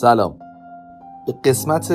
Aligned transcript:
سلام. 0.00 0.38
به 1.26 1.34
قسمت 1.44 1.92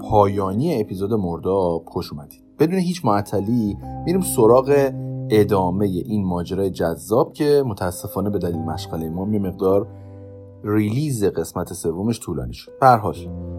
پایانی 0.00 0.80
اپیزود 0.80 1.14
مرداب 1.14 1.84
خوش 1.86 2.12
اومدید. 2.12 2.42
بدون 2.58 2.78
هیچ 2.78 3.04
معطلی 3.04 3.78
میریم 4.04 4.20
سراغ 4.20 4.92
ادامه 5.30 5.86
این 5.86 6.24
ماجرای 6.24 6.70
جذاب 6.70 7.32
که 7.32 7.62
متاسفانه 7.66 8.30
به 8.30 8.38
دلیل 8.38 8.58
مشغله 8.58 9.10
ما 9.10 9.28
یه 9.32 9.38
مقدار 9.38 9.86
ریلیز 10.64 11.24
قسمت 11.24 11.72
سومش 11.72 12.20
طولانی 12.20 12.52
شد. 12.52 12.72
به 12.80 12.86
حال 12.86 13.16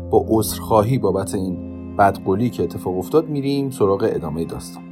با 0.09 0.25
عذرخواهی 0.29 0.97
بابت 0.97 1.35
این 1.35 1.97
بدقولی 1.97 2.49
که 2.49 2.63
اتفاق 2.63 2.97
افتاد 2.97 3.29
میریم 3.29 3.69
سراغ 3.69 4.09
ادامه 4.11 4.45
داستان. 4.45 4.88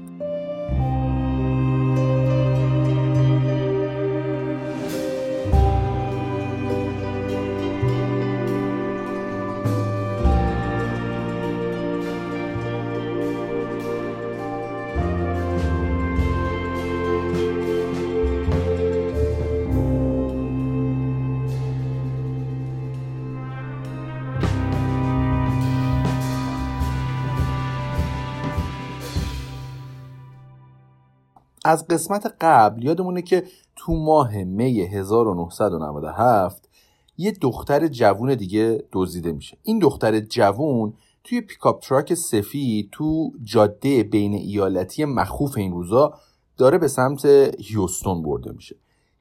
از 31.68 31.88
قسمت 31.88 32.36
قبل 32.42 32.84
یادمونه 32.84 33.22
که 33.22 33.44
تو 33.76 33.94
ماه 33.94 34.44
می 34.44 34.82
1997 34.82 36.70
یه 37.18 37.32
دختر 37.32 37.88
جوون 37.88 38.36
دیگه 38.36 38.84
دزدیده 38.94 39.32
میشه. 39.32 39.58
این 39.64 39.80
دختر 39.80 40.20
جوون 40.20 40.94
توی 41.24 41.42
pickup 41.42 41.82
truck 41.82 42.14
سفید 42.14 42.90
تو 42.92 43.32
جاده 43.44 44.04
بین 44.04 44.34
ایالتی 44.34 45.06
مخوف 45.06 45.58
این 45.58 45.72
روزا 45.72 46.14
داره 46.58 46.78
به 46.78 46.88
سمت 46.88 47.26
هیوستون 47.60 48.24
برده 48.24 48.52
میشه. 48.52 48.76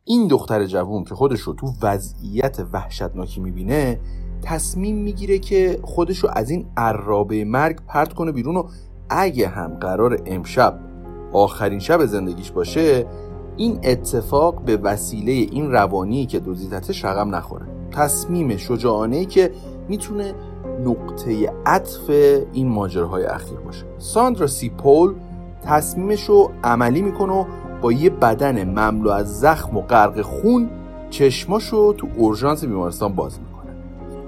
این 0.05 0.29
دختر 0.29 0.67
جوون 0.67 1.05
که 1.05 1.15
خودش 1.15 1.41
رو 1.41 1.53
تو 1.55 1.73
وضعیت 1.83 2.59
وحشتناکی 2.73 3.41
می‌بینه 3.41 4.01
تصمیم 4.43 4.97
می‌گیره 4.97 5.39
که 5.39 5.81
خودش 5.83 6.19
رو 6.19 6.31
از 6.33 6.51
این 6.51 6.67
ارابه 6.77 7.45
مرگ 7.45 7.81
پرت 7.87 8.13
کنه 8.13 8.33
بیرون 8.33 8.57
و 8.57 8.69
اگه 9.11 9.49
هم 9.49 9.75
قرار 9.75 10.23
امشب 10.27 10.96
آخرین 11.33 11.79
شب 11.79 12.07
زندگیش 12.07 12.51
باشه 12.51 13.07
این 13.57 13.79
اتفاق 13.85 14.63
به 14.63 14.77
وسیله 14.77 15.33
این 15.33 15.73
روانی 15.73 16.27
که 16.27 16.41
دزدیدتش 16.41 17.05
رقم 17.05 17.35
نخوره. 17.35 17.67
تصمیم 17.91 18.57
شجاعانه 18.57 19.25
که 19.25 19.51
می‌تونه 19.89 20.35
نقطه 20.85 21.53
عطف 21.67 22.11
این 22.53 22.69
ماجراهای 22.69 23.25
اخیر 23.25 23.59
باشه. 23.59 23.85
ساندرا 23.99 24.47
سی 24.47 24.69
پول 24.69 25.15
تصمیمش 25.65 26.25
رو 26.25 26.51
عملی 26.65 27.03
می‌کنه 27.03 27.33
و 27.33 27.45
با 27.83 27.93
یه 27.93 28.11
بدن 28.11 28.65
مملو 28.65 29.11
از 29.11 29.41
زخم 29.41 29.77
و 29.77 29.81
غرق 29.81 30.21
خون 30.21 30.71
چشماشو 31.11 31.93
تو 31.93 32.07
اورژانس 32.17 32.65
بیمارستان 32.65 33.15
باز 33.15 33.39
می‌کنه. 33.41 33.77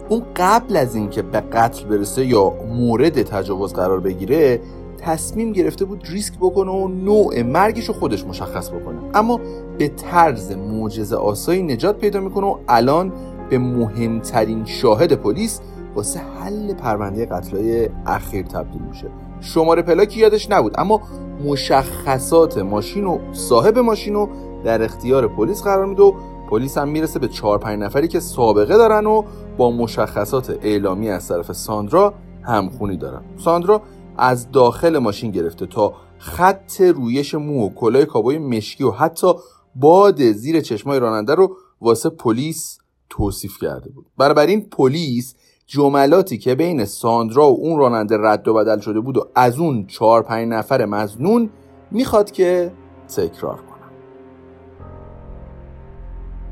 اون 0.08 0.22
قبل 0.36 0.76
از 0.76 0.94
اینکه 0.94 1.22
به 1.22 1.40
قتل 1.40 1.84
برسه 1.84 2.26
یا 2.26 2.52
مورد 2.78 3.22
تجاوز 3.22 3.72
قرار 3.72 4.00
بگیره 4.00 4.60
تصمیم 4.98 5.52
گرفته 5.52 5.84
بود 5.84 6.04
ریسک 6.10 6.34
بکنه 6.40 6.70
و 6.70 6.88
نوع 6.88 7.42
مرگش 7.42 7.88
رو 7.88 7.94
خودش 7.94 8.24
مشخص 8.24 8.70
بکنه. 8.70 8.98
اما 9.14 9.40
به 9.78 9.88
طرز 9.88 10.52
معجزه 10.52 11.16
آسایی 11.16 11.62
نجات 11.62 11.98
پیدا 11.98 12.20
می‌کنه 12.20 12.46
و 12.46 12.56
الان 12.68 13.12
به 13.50 13.58
مهمترین 13.58 14.64
شاهد 14.64 15.12
پلیس 15.12 15.60
واسه 15.94 16.20
حل 16.20 16.74
پرونده 16.74 17.26
قتلای 17.26 17.88
اخیر 18.06 18.46
تبدیل 18.46 18.82
میشه. 18.82 19.06
شماره 19.40 19.82
پلاکی 19.82 20.20
یادش 20.20 20.50
نبود 20.50 20.74
اما 20.78 21.00
مشخصات 21.44 22.58
ماشین 22.58 23.04
و 23.04 23.18
صاحب 23.32 23.78
ماشین 23.78 24.14
رو 24.14 24.28
در 24.64 24.82
اختیار 24.82 25.28
پلیس 25.28 25.62
قرار 25.62 25.86
میده 25.86 26.02
و 26.02 26.12
پلیس 26.50 26.78
هم 26.78 26.88
می‌رسه 26.88 27.18
به 27.18 27.28
چهار 27.28 27.58
پنج 27.58 27.82
نفری 27.82 28.08
که 28.08 28.20
سابقه 28.20 28.76
دارن 28.76 29.06
و 29.06 29.22
با 29.56 29.70
مشخصات 29.70 30.58
اعلامی 30.62 31.10
از 31.10 31.28
طرف 31.28 31.52
ساندرا 31.52 32.14
همخونی 32.42 32.96
دارن. 32.96 33.20
ساندرا 33.44 33.82
از 34.18 34.50
داخل 34.52 34.98
ماشین 34.98 35.30
گرفته 35.30 35.66
تا 35.66 35.94
خط 36.18 36.80
رویش 36.80 37.34
مو 37.34 37.66
و 37.66 37.74
کلاه 37.74 38.04
کابوی 38.04 38.38
مشکی 38.38 38.84
و 38.84 38.90
حتی 38.90 39.32
باد 39.74 40.32
زیر 40.32 40.60
چشمای 40.60 40.98
راننده 40.98 41.34
رو 41.34 41.56
واسه 41.80 42.08
پلیس 42.08 42.78
توصیف 43.10 43.58
کرده 43.60 43.90
بود. 43.90 44.06
این 44.38 44.60
پلیس 44.60 45.34
جملاتی 45.66 46.38
که 46.38 46.54
بین 46.54 46.84
ساندرا 46.84 47.52
و 47.52 47.56
اون 47.60 47.78
راننده 47.78 48.16
رد 48.20 48.48
و 48.48 48.54
بدل 48.54 48.78
شده 48.78 49.00
بود 49.00 49.16
و 49.16 49.28
از 49.34 49.58
اون 49.58 49.86
چهار 49.86 50.22
پنج 50.22 50.48
نفر 50.48 50.84
مزنون 50.84 51.50
می‌خواد 51.90 52.30
که 52.30 52.72
تکرار 53.16 53.56
کنم 53.56 53.78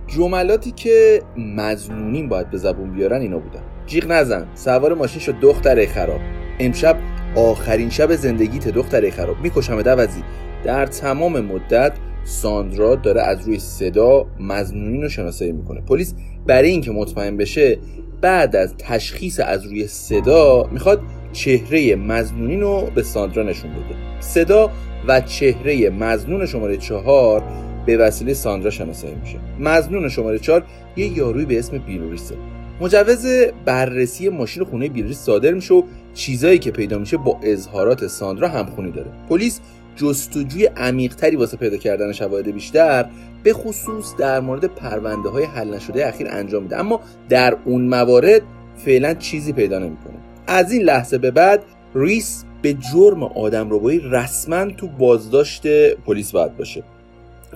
جملاتی 0.06 0.70
که 0.70 1.22
مزنونین 1.36 2.28
باید 2.28 2.50
به 2.50 2.58
زبون 2.58 2.92
بیارن 2.92 3.20
اینا 3.20 3.38
بودن. 3.38 3.62
جیغ 3.86 4.12
نزن. 4.12 4.48
سوار 4.54 4.94
ماشین 4.94 5.20
شد. 5.20 5.40
دختره 5.40 5.86
خراب. 5.86 6.20
امشب 6.60 6.96
آخرین 7.36 7.90
شب 7.90 8.16
زندگیت 8.16 8.68
دختره 8.68 9.10
خراب. 9.10 9.36
می‌کشم 9.42 9.82
دوزی 9.82 10.22
در 10.64 10.86
تمام 10.86 11.40
مدت 11.40 11.92
ساندرا 12.24 12.94
داره 12.94 13.22
از 13.22 13.46
روی 13.46 13.58
صدا 13.58 14.26
مزنونین 14.40 15.02
رو 15.02 15.08
شناسایی 15.08 15.52
می‌کنه. 15.52 15.80
پلیس 15.80 16.14
برای 16.46 16.70
اینکه 16.70 16.90
مطمئن 16.90 17.36
بشه 17.36 17.78
بعد 18.20 18.56
از 18.56 18.74
تشخیص 18.78 19.40
از 19.44 19.64
روی 19.64 19.86
صدا 19.86 20.68
می‌خواد 20.72 21.00
چهره 21.32 21.96
مزنونین 21.96 22.60
رو 22.60 22.90
به 22.94 23.02
ساندرا 23.02 23.42
نشون 23.42 23.70
بده. 23.70 24.20
صدا 24.20 24.70
و 25.08 25.20
چهره 25.20 25.90
مزنون 25.90 26.46
شماره 26.46 26.76
چهار 26.76 27.42
به 27.86 27.96
وسیله 27.96 28.34
ساندرا 28.34 28.70
شناسایی 28.70 29.14
میشه. 29.14 29.36
مزنون 29.60 30.08
شماره 30.08 30.38
چهار 30.38 30.64
یه 30.96 31.18
یاروی 31.18 31.44
به 31.44 31.58
اسم 31.58 31.78
بیلوریسه. 31.78 32.34
مجوز 32.80 33.26
بررسی 33.64 34.28
ماشین 34.28 34.64
خونه 34.64 34.88
بیلوریس 34.88 35.18
صادر 35.18 35.52
میشه 35.52 35.74
و 35.74 35.82
چیزایی 36.14 36.58
که 36.58 36.70
پیدا 36.70 36.98
میشه 36.98 37.16
با 37.16 37.38
اظهارات 37.42 38.06
ساندرا 38.06 38.48
همخونی 38.48 38.90
داره. 38.90 39.10
پلیس 39.28 39.60
جستجوی 39.96 40.66
عمیقتری 40.66 41.36
واسه 41.36 41.56
پیدا 41.56 41.76
کردن 41.76 42.12
شواهد 42.12 42.54
بیشتر 42.54 43.06
به 43.42 43.52
خصوص 43.52 44.16
در 44.18 44.40
مورد 44.40 44.64
پرونده 44.64 45.28
های 45.28 45.44
حل 45.44 45.74
نشده 45.74 46.08
اخیر 46.08 46.28
انجام 46.30 46.62
میده. 46.62 46.76
اما 46.76 47.00
در 47.28 47.56
اون 47.64 47.88
موارد 47.88 48.42
فعلا 48.84 49.14
چیزی 49.14 49.52
پیدا 49.52 49.78
نمی‌کنه. 49.78 50.14
از 50.46 50.72
این 50.72 50.82
لحظه 50.82 51.18
به 51.18 51.30
بعد 51.30 51.62
ریس 51.94 52.44
به 52.62 52.74
جرم 52.74 53.22
آدم 53.22 53.70
ربایی 53.70 54.00
رسما 54.04 54.66
تو 54.66 54.88
بازداشت 54.88 55.92
پلیس 55.94 56.32
باید 56.32 56.56
باشه. 56.56 56.82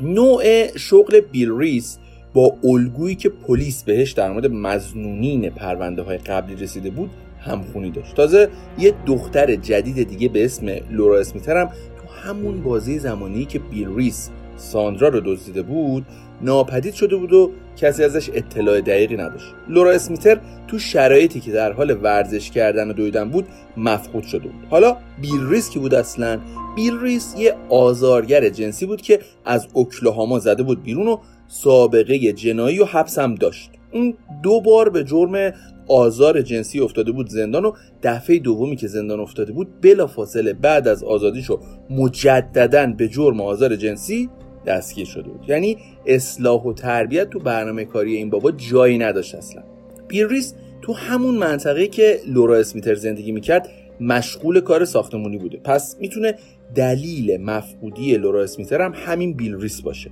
نوع 0.00 0.66
شغل 0.76 1.20
بیل 1.20 1.53
ریس 1.59 1.98
با 2.34 2.52
الگویی 2.64 3.14
که 3.14 3.28
پلیس 3.28 3.84
بهش 3.84 4.12
در 4.12 4.32
مورد 4.32 4.46
مظنونین 4.46 5.50
پرونده 5.50 6.02
های 6.02 6.18
قبلی 6.18 6.56
رسیده 6.56 6.91
بود 6.91 7.10
همخونی 7.41 7.91
داشت. 7.91 8.14
تازه 8.14 8.48
یه 8.78 8.94
دختر 9.06 9.56
جدید 9.56 10.08
دیگه 10.08 10.28
به 10.28 10.44
اسم 10.44 10.66
لورا 10.91 11.18
اسمیتر 11.18 11.56
هم 11.56 11.66
تو 11.66 12.28
همون 12.28 12.62
بازه 12.62 12.98
زمانی 12.98 13.44
که 13.44 13.58
بیل 13.58 13.94
ریس 13.96 14.30
ساندرا 14.56 15.08
رو 15.08 15.20
دزدیده 15.20 15.62
بود 15.62 16.06
ناپدید 16.42 16.94
شده 16.94 17.16
بود 17.16 17.32
و 17.32 17.50
کسی 17.76 18.04
ازش 18.04 18.30
اطلاع 18.34 18.80
دقیقی 18.80 19.16
نداشت. 19.16 19.54
لورا 19.68 19.91
اسمیتر 19.91 20.41
تو 20.68 20.78
شرایطی 20.78 21.41
که 21.41 21.53
در 21.53 21.72
حال 21.72 21.98
ورزش 22.03 22.50
کردن 22.50 22.91
و 22.91 22.92
دویدن 22.92 23.30
بود 23.30 23.47
مفقود 23.77 24.24
شده 24.24 24.48
بود. 24.48 24.66
حالا 24.71 24.97
بیل 25.21 25.48
ریس 25.48 25.71
کی 25.71 25.78
بود 25.78 25.94
اصلا؟ 25.94 26.41
بیل 26.77 27.00
ریس 27.00 27.34
یه 27.38 27.54
آزارگر 27.68 28.48
جنسی 28.48 28.86
بود 28.86 29.03
که 29.03 29.21
از 29.44 29.68
اوکلاهاما 29.72 30.38
زده 30.38 30.62
بود 30.62 30.82
بیرون 30.82 31.09
و 31.09 31.18
سابقه 31.52 32.32
جنایی 32.32 32.78
و 32.78 32.84
حبس 32.84 33.18
هم 33.18 33.34
داشت. 33.34 33.70
اون 33.92 34.14
دو 34.42 34.60
بار 34.60 34.88
به 34.88 35.04
جرم 35.04 35.52
آزار 35.88 36.42
جنسی 36.42 36.80
افتاده 36.80 37.12
بود 37.12 37.28
زندان 37.28 37.64
و 37.64 37.72
دفعه 38.02 38.38
دومی 38.38 38.76
که 38.76 38.88
زندان 38.88 39.20
افتاده 39.20 39.52
بود 39.52 39.80
بلا 39.80 40.06
فاصله 40.06 40.52
بعد 40.52 40.88
از 40.88 41.04
آزادیشو 41.04 41.60
مجددا 41.91 42.86
به 42.86 43.08
جرم 43.08 43.41
آزار 43.41 43.76
جنسی 43.76 44.28
دستگیر 44.66 45.06
شده 45.06 45.28
بود. 45.28 45.44
یعنی 45.48 45.78
اصلاح 46.06 46.62
و 46.62 46.72
تربیت 46.72 47.30
تو 47.30 47.38
برنامه 47.38 47.84
کاری 47.84 48.16
این 48.16 48.30
بابا 48.30 48.50
جایی 48.50 48.98
نداشت 48.98 49.34
اصلا. 49.34 49.62
بیریس 50.08 50.54
تو 50.82 50.92
همون 50.92 51.34
منطقه 51.34 51.86
که 51.86 52.20
لورا 52.28 52.56
اسمیتر 52.56 52.94
زندگی 52.94 53.32
می‌کرد 53.32 53.68
مشغول 54.00 54.60
کار 54.60 54.84
ساختمونی 54.84 55.38
بوده. 55.38 55.58
پس 55.58 55.96
می‌تونه 56.00 56.34
دلیل 56.74 57.36
مفقودی 57.36 58.16
لورا 58.16 58.42
اسمیتر 58.42 58.80
هم 58.82 58.92
همین 58.94 59.34
بیل 59.34 59.60
ریس 59.60 59.82
باشه. 59.82 60.10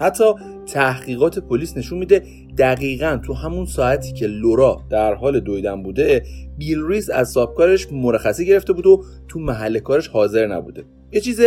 حتی 0.00 0.24
تحقیقات 0.66 1.38
پلیس 1.38 1.76
نشون 1.76 1.98
میده 1.98 2.22
دقیقا 2.58 3.20
تو 3.26 3.34
همون 3.34 3.66
ساعتی 3.66 4.12
که 4.12 4.26
لورا 4.26 4.80
در 4.90 5.14
حال 5.14 5.40
دویدن 5.40 5.82
بوده 5.82 6.22
بیل 6.58 6.82
ریس 6.86 7.10
از 7.10 7.30
صاحبکارش 7.30 7.92
مرخصی 7.92 8.46
گرفته 8.46 8.72
بود 8.72 8.86
و 8.86 9.04
تو 9.28 9.40
محل 9.40 9.78
کارش 9.78 10.08
حاضر 10.08 10.46
نبوده. 10.46 10.84
یه 11.12 11.20
چیز 11.20 11.40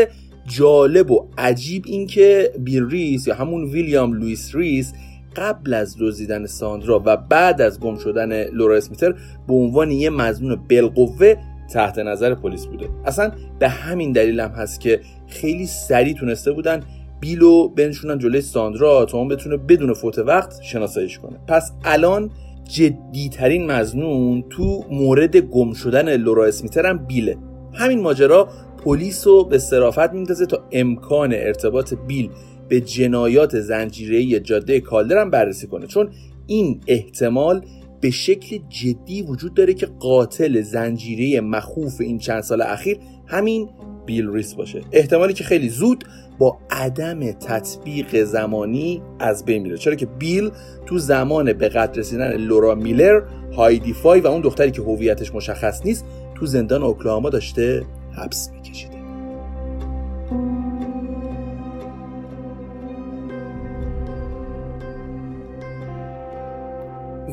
جالب 0.48 1.12
و 1.12 1.28
عجیب 1.38 1.84
این 1.88 2.08
که 2.08 2.52
بیل 2.60 2.90
ریس 2.90 3.28
یا 3.28 3.36
همون 3.36 3.64
ویلیام 3.64 4.14
لوئیس 4.14 4.56
ریس 4.56 4.94
قبل 5.36 5.74
از 5.74 5.96
دزدیدن 6.00 6.46
ساندرا 6.46 7.04
و 7.06 7.18
بعد 7.18 7.62
از 7.62 7.80
گم 7.80 7.98
شدن 7.98 8.44
لورا 8.44 8.76
اسمیتر 8.76 9.12
به 9.48 9.54
عنوان 9.54 9.92
یه 9.92 10.10
مظنون 10.10 10.56
بالقوه 10.70 11.36
تحت 11.74 12.00
نظر 12.00 12.36
پلیس 12.36 12.66
بوده. 12.66 12.90
اصلا 13.06 13.32
به 13.60 13.70
همین 13.70 14.12
دلیل 14.12 14.40
هم 14.40 14.50
هست 14.50 14.80
که 14.80 15.02
خیلی 15.28 15.66
سریع 15.66 16.14
تونسته 16.14 16.52
بودن 16.52 16.84
بیلو 17.22 17.68
بنشونن 17.68 18.20
جلوی 18.20 18.42
ساندرا 18.42 19.06
تا 19.06 19.18
اون 19.18 19.28
بتونه 19.28 19.58
بدون 19.58 19.94
فوت 19.94 20.20
وقت 20.20 20.62
شناساییش 20.62 21.20
کنه. 21.20 21.40
پس 21.48 21.72
الان 21.84 22.30
جدیترین 22.70 23.72
مزنون 23.72 24.44
تو 24.50 24.86
مورد 24.92 25.38
گم 25.38 25.74
شدن 25.74 26.18
لورا 26.18 26.46
اسمیتر 26.46 26.86
هم 26.86 26.98
بیله. 26.98 27.38
همین 27.74 28.02
ماجرا 28.02 28.50
پلیس 28.86 29.28
رو 29.28 29.44
به 29.44 29.58
صرافت 29.58 30.14
میندازه 30.14 30.46
تا 30.46 30.64
امکان 30.72 31.34
ارتباط 31.34 31.94
بیل 32.08 32.30
به 32.70 32.82
جنایات 32.82 33.60
زنجیره‌ای 33.60 34.40
جاده 34.40 34.80
کالدر 34.80 35.18
هم 35.18 35.30
بررسی 35.30 35.68
کنه. 35.68 35.88
چون 35.88 36.10
این 36.48 36.82
احتمال 36.88 37.66
به 38.02 38.10
شکل 38.10 38.58
جدی 38.70 39.22
وجود 39.22 39.54
داره 39.54 39.74
که 39.74 39.86
قاتل 39.86 40.62
زنجیره 40.62 41.42
مخوف 41.42 42.02
این 42.02 42.18
چند 42.18 42.42
سال 42.42 42.62
اخیر 42.62 42.98
همین 43.28 43.70
بیل 44.12 44.30
ریس 44.30 44.54
باشه. 44.54 44.82
احتمالی 44.92 45.34
که 45.34 45.44
خیلی 45.44 45.70
زود 45.70 46.04
با 46.40 46.58
عدم 46.70 47.32
تطبیق 47.32 48.24
زمانی 48.24 49.02
از 49.20 49.46
بین 49.46 49.62
میره. 49.62 49.78
چرا 49.78 49.96
که 49.96 50.06
بیل 50.06 50.52
تو 50.86 50.98
زمان 50.98 51.54
به 51.54 51.70
قدر 51.70 52.00
رسیدن 52.00 52.38
لورا 52.38 52.76
میلر 52.76 53.22
هایدی 53.56 53.94
فای 53.94 54.20
و 54.20 54.28
اون 54.28 54.42
دختری 54.42 54.72
که 54.72 54.82
هویتش 54.82 55.36
مشخص 55.36 55.86
نیست 55.86 56.06
تو 56.36 56.46
زندان 56.46 56.84
اوکلاهاما 56.84 57.30
داشته 57.30 57.84
حبس 58.18 58.50
میکشیده. 58.54 59.02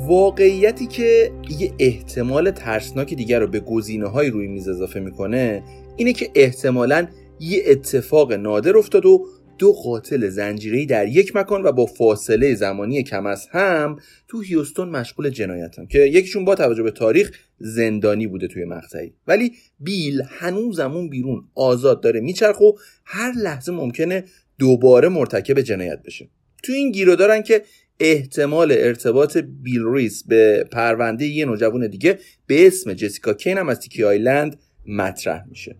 واقعیتی 0.06 0.86
که 0.86 1.30
یه 1.58 1.72
احتمال 1.78 2.50
ترسناک 2.50 3.14
دیگر 3.14 3.40
رو 3.40 3.46
به 3.46 3.60
گزینه 3.60 4.06
های 4.06 4.30
روی 4.30 4.46
میز 4.46 4.68
اضافه 4.68 5.00
می‌کنه 5.00 5.62
اینه 5.98 6.12
که 6.12 6.30
احتمالا 6.34 7.08
یه 7.40 7.62
اتفاق 7.66 8.32
نادر 8.32 8.76
افتاد 8.76 9.06
و 9.06 9.26
دو 9.58 9.72
قاتل 9.72 10.28
زنجیری 10.28 10.86
در 10.86 11.08
یک 11.08 11.36
مکان 11.36 11.62
و 11.62 11.72
با 11.72 11.86
فاصله 11.86 12.54
زمانی 12.54 13.02
کم 13.02 13.26
از 13.26 13.48
هم 13.50 13.96
تو 14.28 14.40
هیوستون 14.40 14.88
مشغول 14.88 15.30
جنایتن 15.30 15.86
که 15.86 15.98
یکیشون 15.98 16.44
با 16.44 16.54
توجه 16.54 16.82
به 16.82 16.90
تاریخ 16.90 17.38
زندانی 17.58 18.26
بوده 18.26 18.48
توی 18.48 18.64
مقطعی. 18.64 19.12
ولی 19.26 19.52
بیل 19.80 20.22
هنوزمون 20.28 21.08
بیرون 21.08 21.44
آزاد 21.54 22.00
داره 22.00 22.20
میچرخ 22.20 22.60
و 22.60 22.72
هر 23.04 23.32
لحظه 23.32 23.72
ممکنه 23.72 24.24
دوباره 24.58 25.08
مرتکب 25.08 25.60
جنایت 25.60 26.02
بشه. 26.02 26.28
تو 26.62 26.72
این 26.72 26.92
گیرو 26.92 27.16
دارن 27.16 27.42
که 27.42 27.62
احتمال 28.00 28.72
ارتباط 28.72 29.36
بیل 29.36 29.82
ریس 29.84 30.24
به 30.24 30.64
پرونده 30.72 31.26
یه 31.26 31.44
نوجوان 31.44 31.88
دیگه 31.88 32.18
به 32.46 32.66
اسم 32.66 32.92
جسیکا 32.92 33.34
کین 33.34 33.58
هم 33.58 33.68
از 33.68 33.80
تیکی 33.80 34.04
آیلند 34.04 34.60
مطرح 34.86 35.44
میشه. 35.48 35.76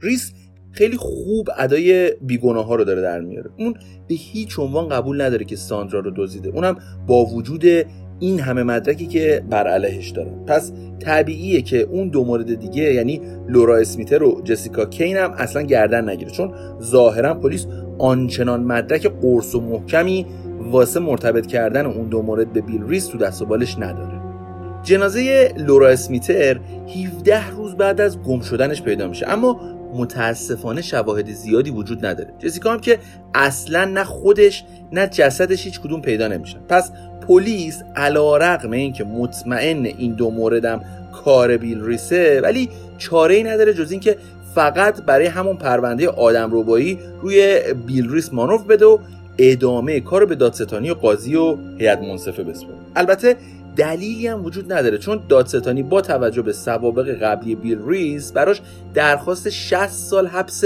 ریس 0.00 0.32
خیلی 0.72 0.96
خوب 0.96 1.48
ادای 1.58 2.12
بیگناه 2.20 2.66
ها 2.66 2.74
رو 2.74 2.84
داره 2.84 3.02
در 3.02 3.20
میاره. 3.20 3.50
اون 3.58 3.74
به 4.08 4.14
هیچ 4.14 4.58
عنوان 4.58 4.88
قبول 4.88 5.22
نداره 5.22 5.44
که 5.44 5.56
ساندرا 5.56 6.00
رو 6.00 6.12
دزدیده. 6.16 6.48
اونم 6.48 6.76
با 7.06 7.24
وجود 7.24 7.64
این 8.20 8.40
همه 8.40 8.62
مدرکی 8.62 9.06
که 9.06 9.44
بر 9.50 9.66
علیهش 9.66 10.10
داره. 10.10 10.30
پس 10.46 10.72
طبیعیه 10.98 11.62
که 11.62 11.80
اون 11.80 12.08
دو 12.08 12.24
مورد 12.24 12.54
دیگه 12.54 12.94
یعنی 12.94 13.20
لورا 13.48 13.76
اسمیتر 13.76 14.22
و 14.22 14.40
جسیکا 14.44 14.84
کین 14.84 15.16
هم 15.16 15.30
اصلا 15.30 15.62
گردن 15.62 16.08
نگیره. 16.08 16.30
چون 16.30 16.52
ظاهرا 16.82 17.34
پلیس 17.34 17.66
آنچنان 17.98 18.62
مدرک 18.62 19.06
قرص 19.22 19.54
و 19.54 19.60
محکمی 19.60 20.26
واسه 20.70 21.00
مرتبط 21.00 21.46
کردن 21.46 21.86
اون 21.86 22.08
دو 22.08 22.22
مورد 22.22 22.52
به 22.52 22.60
بیل 22.60 22.86
ریس 22.88 23.06
تو 23.06 23.18
دست 23.18 23.42
و 23.42 23.46
بالش 23.46 23.78
نداره. 23.78 24.20
جنازه 24.82 25.54
لورا 25.58 25.88
اسمیتر 25.88 26.60
17 27.16 27.50
روز 27.50 27.74
بعد 27.74 28.00
از 28.00 28.22
گم 28.22 28.40
شدنش 28.40 28.82
پیدا 28.82 29.08
میشه. 29.08 29.28
اما 29.28 29.60
متاسفانه 29.96 30.82
شواهد 30.82 31.30
زیادی 31.30 31.70
وجود 31.70 32.06
نداره. 32.06 32.30
جسیکا 32.38 32.72
هم 32.72 32.80
که 32.80 32.98
اصلا 33.34 33.84
نه 33.84 34.04
خودش 34.04 34.64
نه 34.92 35.06
جسدش 35.06 35.64
هیچ 35.64 35.80
کدوم 35.80 36.00
پیدا 36.00 36.28
نمیشن. 36.28 36.58
پس 36.68 36.90
پلیس 37.28 37.82
علا 37.96 38.36
رقم 38.36 38.70
این 38.70 38.92
که 38.92 39.04
مطمئن 39.04 39.86
این 39.86 40.12
دو 40.12 40.30
موردم 40.30 40.80
کار 41.12 41.56
بیل 41.56 41.84
ریسه 41.84 42.40
ولی 42.40 42.68
چاره 42.98 43.34
ای 43.34 43.42
نداره 43.42 43.74
جز 43.74 43.90
اینکه 43.90 44.16
فقط 44.54 45.02
برای 45.02 45.26
همون 45.26 45.56
پرونده 45.56 46.08
آدم 46.08 46.50
روبایی 46.50 46.98
روی 47.22 47.60
بیل 47.86 48.10
ریس 48.10 48.32
مانوف 48.32 48.64
بده 48.64 48.86
و 48.86 48.98
ادامه 49.38 50.00
کار 50.00 50.26
به 50.26 50.34
دادستانی 50.34 50.90
و 50.90 50.94
قاضی 50.94 51.36
و 51.36 51.56
هیئت 51.78 51.98
منصفه 51.98 52.42
بسپره 52.42 52.74
البته 52.96 53.36
دلیلی 53.76 54.26
هم 54.26 54.44
وجود 54.44 54.72
نداره. 54.72 54.98
چون 54.98 55.20
دادستانی 55.28 55.82
با 55.82 56.00
توجه 56.00 56.42
به 56.42 56.52
سوابق 56.52 57.22
قبلی 57.22 57.54
بیل 57.54 57.78
ریس 57.86 58.32
براش 58.32 58.60
درخواست 58.94 59.50
60 59.50 59.86
سال 59.86 60.26
حبس 60.26 60.64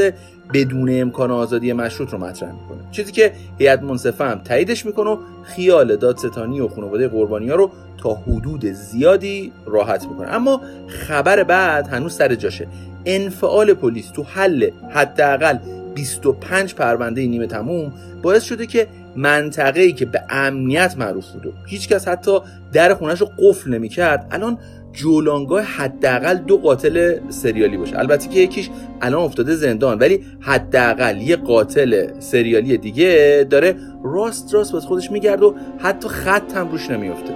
بدون 0.55 1.01
امکان 1.01 1.31
آزادی 1.31 1.73
مشروط 1.73 2.11
رو 2.11 2.19
مطرح 2.19 2.53
می‌کنه. 2.53 2.79
چیزی 2.91 3.13
که 3.13 3.33
هیئت 3.59 3.83
منصفه 3.83 4.25
هم 4.25 4.39
تاییدش 4.39 4.87
می‌کنه 4.87 5.11
و 5.11 5.19
خیال 5.43 5.97
دادستانی 5.97 6.61
و 6.61 6.69
خانواده 6.69 7.09
قربانی 7.09 7.49
ها 7.49 7.55
رو 7.55 7.71
تا 8.03 8.15
حدود 8.15 8.67
زیادی 8.67 9.53
راحت 9.67 10.07
می‌کنه. 10.09 10.29
اما 10.29 10.61
خبر 10.87 11.43
بعد 11.43 11.89
هنوز 11.89 12.13
سر 12.13 12.35
جاشه. 12.35 12.67
انفعال 13.05 13.75
پلیس 13.75 14.11
تو 14.11 14.23
حل 14.23 14.71
حداقل 14.91 15.59
25 15.95 16.75
پرونده 16.75 17.27
نیمه 17.27 17.47
تموم 17.47 17.93
باعث 18.23 18.43
شده 18.43 18.67
که 18.67 18.87
منطقه 19.17 19.81
ای 19.81 19.93
که 19.93 20.07
به 20.07 20.23
امنیت 20.31 20.95
معروف 20.99 21.31
بود 21.31 21.55
هیچکس 21.67 22.09
حتی 22.09 22.39
در 22.73 22.95
خونش 22.95 23.23
قفل 23.23 23.71
نمی‌کرد 23.71 24.27
الان 24.31 24.59
جولانگاه 24.93 25.63
حداقل 25.63 26.35
دو 26.35 26.59
قاتل 26.59 27.19
سریالی 27.29 27.77
باشه. 27.77 27.99
البته 27.99 28.29
که 28.29 28.41
یکیش 28.41 28.71
الان 29.01 29.23
افتاده 29.23 29.55
زندان 29.55 29.99
ولی 29.99 30.25
حداقل 30.41 31.17
یه 31.21 31.37
قاتل 31.37 32.21
سریالی 32.21 32.79
دیگه 32.79 33.47
داره 33.51 33.77
راست 34.05 34.55
راست 34.55 34.73
باز 34.73 34.85
خودش 34.85 35.11
میگرد 35.11 35.43
و 35.43 35.55
حتی 35.79 36.09
خط 36.09 36.57
هم 36.57 36.71
روش 36.71 36.91
نمیافته. 36.91 37.35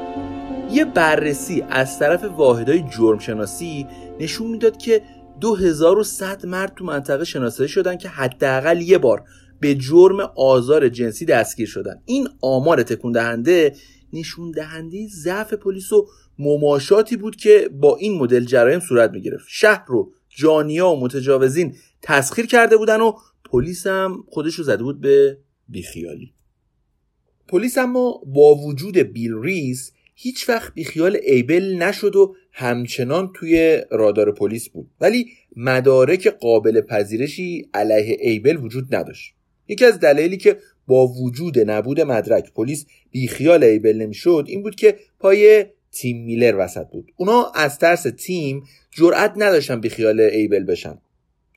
یه 0.72 0.84
بررسی 0.84 1.64
از 1.70 1.98
طرف 1.98 2.24
واحدهای 2.24 2.84
جرم 2.90 3.18
شناسی 3.18 3.86
نشون 4.20 4.46
می‌داد 4.46 4.76
که 4.76 5.02
2100 5.40 6.46
مرد 6.46 6.74
تو 6.74 6.84
منطقه 6.84 7.24
شناسایی 7.24 7.68
شدن 7.68 7.96
که 7.96 8.08
حداقل 8.08 8.80
یه 8.80 8.98
بار 8.98 9.24
به 9.60 9.74
جرم 9.74 10.20
آزار 10.36 10.88
جنسی 10.88 11.24
دستگیر 11.24 11.66
شدن. 11.66 12.02
این 12.04 12.28
آمار 12.40 12.82
تکون 12.82 13.12
دهنده 13.12 13.74
نشون 14.12 14.50
دهنده 14.50 15.08
ضعف 15.08 15.54
پلیس 15.54 15.92
و 15.92 16.08
مماشاتی 16.38 17.16
بود 17.16 17.36
که 17.36 17.70
با 17.72 17.96
این 17.96 18.18
مدل 18.18 18.44
جرایم 18.44 18.80
صورت 18.80 19.10
می 19.10 19.22
گرفت 19.22 19.46
شهر 19.48 19.84
رو 19.86 20.12
جانیا 20.28 20.88
و 20.88 21.00
متجاوزین 21.00 21.76
تسخیر 22.02 22.46
کرده 22.46 22.76
بودن 22.76 23.00
و 23.00 23.12
پلیس 23.44 23.86
هم 23.86 24.24
خودش 24.28 24.54
رو 24.54 24.64
زده 24.64 24.82
بود 24.82 25.00
به 25.00 25.38
بیخیالی. 25.68 26.34
پلیس 27.48 27.78
اما 27.78 28.22
با 28.26 28.54
وجود 28.54 28.98
بیل 28.98 29.34
ریس 29.42 29.92
هیچ 30.14 30.48
وقت 30.48 30.74
بیخیال 30.74 31.18
ایبل 31.26 31.76
نشد 31.78 32.16
و 32.16 32.36
همچنان 32.56 33.32
توی 33.34 33.82
رادار 33.90 34.32
پلیس 34.32 34.68
بود. 34.68 34.90
ولی 35.00 35.26
مدارک 35.56 36.28
قابل 36.28 36.80
پذیرشی 36.80 37.68
علیه 37.74 38.16
ایبل 38.20 38.56
وجود 38.56 38.94
نداشت. 38.94 39.34
یکی 39.68 39.84
از 39.84 40.00
دلایلی 40.00 40.36
که 40.36 40.58
با 40.86 41.06
وجود 41.06 41.70
نبود 41.70 42.00
مدرک 42.00 42.52
پلیس 42.52 42.86
بیخیال 43.10 43.64
ایبل 43.64 43.96
نمی‌شد 43.96 44.44
این 44.48 44.62
بود 44.62 44.74
که 44.74 44.96
پای 45.20 45.64
تیم 45.92 46.24
میلر 46.24 46.56
وسط 46.58 46.86
بود. 46.92 47.12
اونا 47.16 47.52
از 47.54 47.78
ترس 47.78 48.06
تیم 48.18 48.62
جرأت 48.90 49.32
نداشتن 49.36 49.80
بیخیال 49.80 50.20
ایبل 50.20 50.64
بشن. 50.64 50.98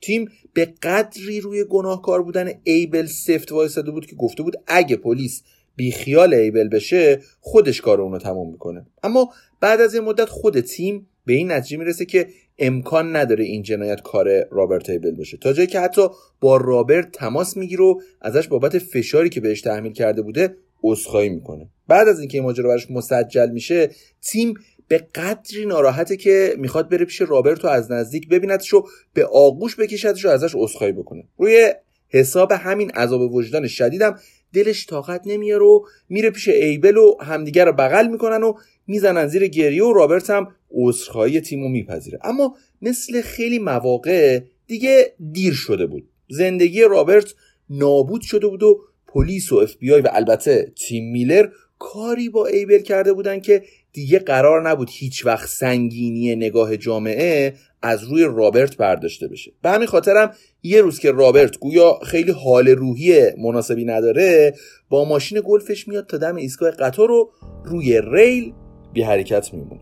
تیم 0.02 0.30
به 0.52 0.64
قدری 0.82 1.40
روی 1.40 1.64
گناهکار 1.64 2.22
بودن 2.22 2.50
ایبل 2.64 3.06
سفت 3.06 3.52
وایساده 3.52 3.90
بود 3.90 4.06
که 4.06 4.16
گفته 4.16 4.42
بود 4.42 4.56
اگه 4.66 4.96
پلیس 4.96 5.42
بیخیال 5.78 6.34
ایبل 6.34 6.68
بشه 6.68 7.20
خودش 7.40 7.80
کار 7.80 8.00
اونو 8.00 8.18
تموم 8.18 8.50
می‌کنه. 8.52 8.86
اما 9.02 9.32
بعد 9.60 9.80
از 9.80 9.94
این 9.94 10.04
مدت 10.04 10.28
خود 10.28 10.60
تیم 10.60 11.06
به 11.26 11.32
این 11.32 11.52
نتیجه 11.52 11.76
می‌رسه 11.76 12.04
که 12.04 12.28
امکان 12.58 13.16
نداره 13.16 13.44
این 13.44 13.62
جنایت 13.62 14.00
کار 14.02 14.48
رابرت 14.50 14.90
ایبل 14.90 15.10
باشه 15.10 15.36
تا 15.36 15.52
جایی 15.52 15.68
که 15.68 15.80
حتی 15.80 16.02
با 16.40 16.56
رابرت 16.56 17.12
تماس 17.12 17.56
می‌گیره 17.56 17.84
و 17.84 18.00
ازش 18.20 18.48
بابت 18.48 18.78
فشاری 18.78 19.28
که 19.28 19.40
بهش 19.40 19.60
تحمیل 19.60 19.92
کرده 19.92 20.22
بوده 20.22 20.56
عذرخواهی 20.82 21.28
می‌کنه. 21.28 21.68
بعد 21.88 22.08
از 22.08 22.20
اینکه 22.20 22.38
این 22.38 22.44
ماجرا 22.44 22.68
براش 22.68 22.90
مسجل 22.90 23.50
میشه 23.50 23.90
تیم 24.22 24.54
به 24.88 24.98
قدری 24.98 25.66
ناراحته 25.66 26.16
که 26.16 26.54
می‌خواد 26.58 26.88
بره 26.88 27.04
پیش 27.04 27.20
رابرت 27.20 27.64
از 27.64 27.92
نزدیک 27.92 28.28
ببیندش 28.28 28.74
و 28.74 28.84
به 29.14 29.26
آغوش 29.26 29.76
بکشدش 29.76 30.24
و 30.24 30.28
ازش 30.28 30.52
عذرخواهی 30.54 30.92
بکنه. 30.92 31.24
روی 31.38 31.72
حساب 32.08 32.52
همین 32.52 32.90
عذاب 32.90 33.34
وجدان 33.34 33.66
شدیدم 33.66 34.18
دلش 34.52 34.86
طاقت 34.86 35.22
نمیاره 35.26 35.64
و 35.64 35.80
میره 36.08 36.30
پیش 36.30 36.48
ایبل 36.48 36.96
و 36.96 37.16
همدیگر 37.20 37.64
رو 37.64 37.72
بغل 37.72 38.06
می‌کنن 38.06 38.42
و 38.42 38.52
می‌زنن 38.86 39.26
زیر 39.26 39.46
گریه 39.46 39.84
و 39.84 39.92
رابرت 39.92 40.30
هم 40.30 40.48
عذرخواهی 40.70 41.40
تیمو 41.40 41.68
میپذیره. 41.68 42.18
اما 42.24 42.56
مثل 42.82 43.20
خیلی 43.20 43.58
مواقع 43.58 44.40
دیگه 44.66 45.14
دیر 45.32 45.52
شده 45.52 45.86
بود. 45.86 46.08
زندگی 46.28 46.82
رابرت 46.82 47.34
نابود 47.70 48.22
شده 48.22 48.46
بود 48.46 48.62
و 48.62 48.80
پلیس 49.06 49.52
و 49.52 49.56
اف 49.56 49.76
بی 49.76 49.92
آی 49.92 50.00
و 50.00 50.08
البته 50.12 50.72
تیم 50.76 51.12
میلر 51.12 51.48
کاری 51.78 52.28
با 52.28 52.46
ایبل 52.46 52.78
کرده 52.78 53.12
بودن 53.12 53.40
که 53.40 53.62
دیگه 53.92 54.18
قرار 54.18 54.68
نبود 54.68 54.88
هیچ 54.92 55.26
وقت 55.26 55.48
سنگینی 55.48 56.36
نگاه 56.36 56.76
جامعه 56.76 57.54
از 57.82 58.04
روی 58.04 58.24
رابرت 58.24 58.76
برداشته 58.76 59.28
بشه. 59.28 59.52
به 59.62 59.70
همین 59.70 59.86
خاطرم 59.86 60.32
یه 60.62 60.82
روز 60.82 60.98
که 60.98 61.12
رابرت 61.12 61.58
گویا 61.58 61.98
خیلی 62.06 62.32
حال 62.32 62.68
روحی 62.68 63.22
مناسبی 63.38 63.84
نداره 63.84 64.54
با 64.88 65.04
ماشین 65.04 65.42
گلفش 65.44 65.88
میاد 65.88 66.06
تا 66.06 66.16
دم 66.16 66.36
ایستگاه 66.36 66.70
قطار 66.70 67.08
رو 67.08 67.30
روی 67.64 68.00
ریل 68.12 68.52
بی 68.92 69.02
حرکت 69.02 69.54
میمونه. 69.54 69.80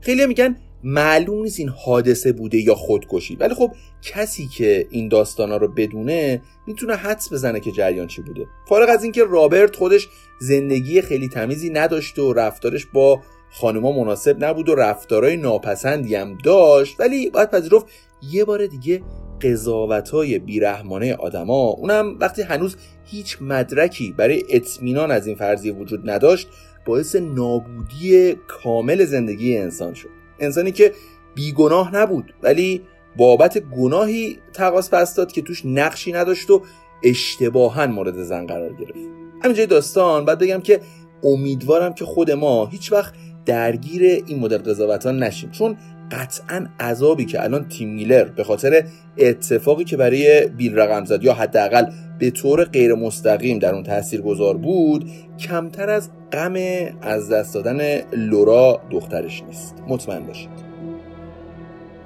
خیلی 0.00 0.26
میگن 0.26 0.56
معلوم 0.84 1.42
نیست 1.42 1.60
این 1.60 1.68
حادثه 1.68 2.32
بوده 2.32 2.58
یا 2.58 2.74
خودکشی 2.74 3.36
ولی 3.36 3.54
خب 3.54 3.72
کسی 4.02 4.48
که 4.56 4.86
این 4.90 5.08
داستانا 5.08 5.56
رو 5.56 5.68
بدونه 5.68 6.42
می‌تونه 6.66 6.94
حدس 6.94 7.32
بزنه 7.32 7.60
که 7.60 7.70
جریان 7.72 8.06
چی 8.06 8.22
بوده. 8.22 8.46
فارغ 8.68 8.88
از 8.88 9.02
اینکه 9.02 9.24
رابرت 9.24 9.76
خودش 9.76 10.08
زندگی 10.40 11.00
خیلی 11.00 11.28
تمیزی 11.28 11.70
نداشته 11.70 12.22
و 12.22 12.32
رفتارش 12.32 12.86
با 12.86 13.22
خانوما 13.50 13.92
مناسب 13.92 14.44
نبود 14.44 14.68
و 14.68 14.74
رفتارهای 14.74 15.36
ناپسندی 15.36 16.14
هم 16.14 16.38
داشت 16.44 17.00
ولی 17.00 17.30
باید 17.30 17.50
پذیرفت 17.50 17.86
یه 18.22 18.44
بار 18.44 18.66
دیگه 18.66 19.02
قضاوت 19.42 20.08
های 20.10 20.38
بیرحمانه 20.38 21.14
آدما 21.14 21.54
اونم 21.54 22.16
وقتی 22.20 22.42
هنوز 22.42 22.76
هیچ 23.04 23.38
مدرکی 23.40 24.14
برای 24.16 24.42
اطمینان 24.50 25.10
از 25.10 25.26
این 25.26 25.36
فرضیه 25.36 25.72
وجود 25.72 26.10
نداشت 26.10 26.48
باعث 26.84 27.16
نابودی 27.16 28.34
کامل 28.46 29.04
زندگی 29.04 29.56
انسان 29.56 29.94
شد. 29.94 30.08
انسانی 30.38 30.72
که 30.72 30.92
بیگناه 31.34 31.96
نبود 31.96 32.34
ولی 32.42 32.82
بابت 33.16 33.58
گناهی 33.58 34.38
تقاس 34.52 34.90
پس 34.90 35.14
داد 35.14 35.32
که 35.32 35.42
توش 35.42 35.66
نقشی 35.66 36.12
نداشت 36.12 36.50
و 36.50 36.62
اشتباها 37.02 37.86
مورد 37.86 38.22
زن 38.22 38.46
قرار 38.46 38.72
گرفت. 38.72 38.98
همینجای 39.42 39.66
داستان 39.66 40.24
بعد 40.24 40.38
بگم 40.38 40.60
که 40.60 40.80
امیدوارم 41.22 41.94
که 41.94 42.04
خود 42.04 42.30
ما 42.30 42.66
هیچ 42.66 42.92
وقت 42.92 43.14
درگیر 43.48 44.22
این 44.26 44.38
مدل 44.38 44.58
قضاوتان 44.58 45.22
نشیم. 45.22 45.50
چون 45.50 45.76
قطعا 46.10 46.66
عذابی 46.80 47.24
که 47.24 47.44
الان 47.44 47.68
تیم 47.68 47.88
میلر 47.88 48.24
به 48.24 48.44
خاطر 48.44 48.84
اتفاقی 49.18 49.84
که 49.84 49.96
برای 49.96 50.46
بیل 50.46 50.78
رقم 50.78 51.04
زد 51.04 51.24
یا 51.24 51.34
حداقل 51.34 51.86
به 52.18 52.30
طور 52.30 52.64
غیر 52.64 52.94
مستقیم 52.94 53.58
در 53.58 53.74
اون 53.74 53.82
تاثیر 53.82 54.20
گذار 54.20 54.56
بود 54.56 55.10
کمتر 55.38 55.90
از 55.90 56.10
غم 56.32 56.54
از 57.02 57.32
دست 57.32 57.54
دادن 57.54 58.00
لورا 58.12 58.80
دخترش 58.90 59.42
نیست. 59.42 59.74
مطمئن 59.88 60.26
باشید. 60.26 60.68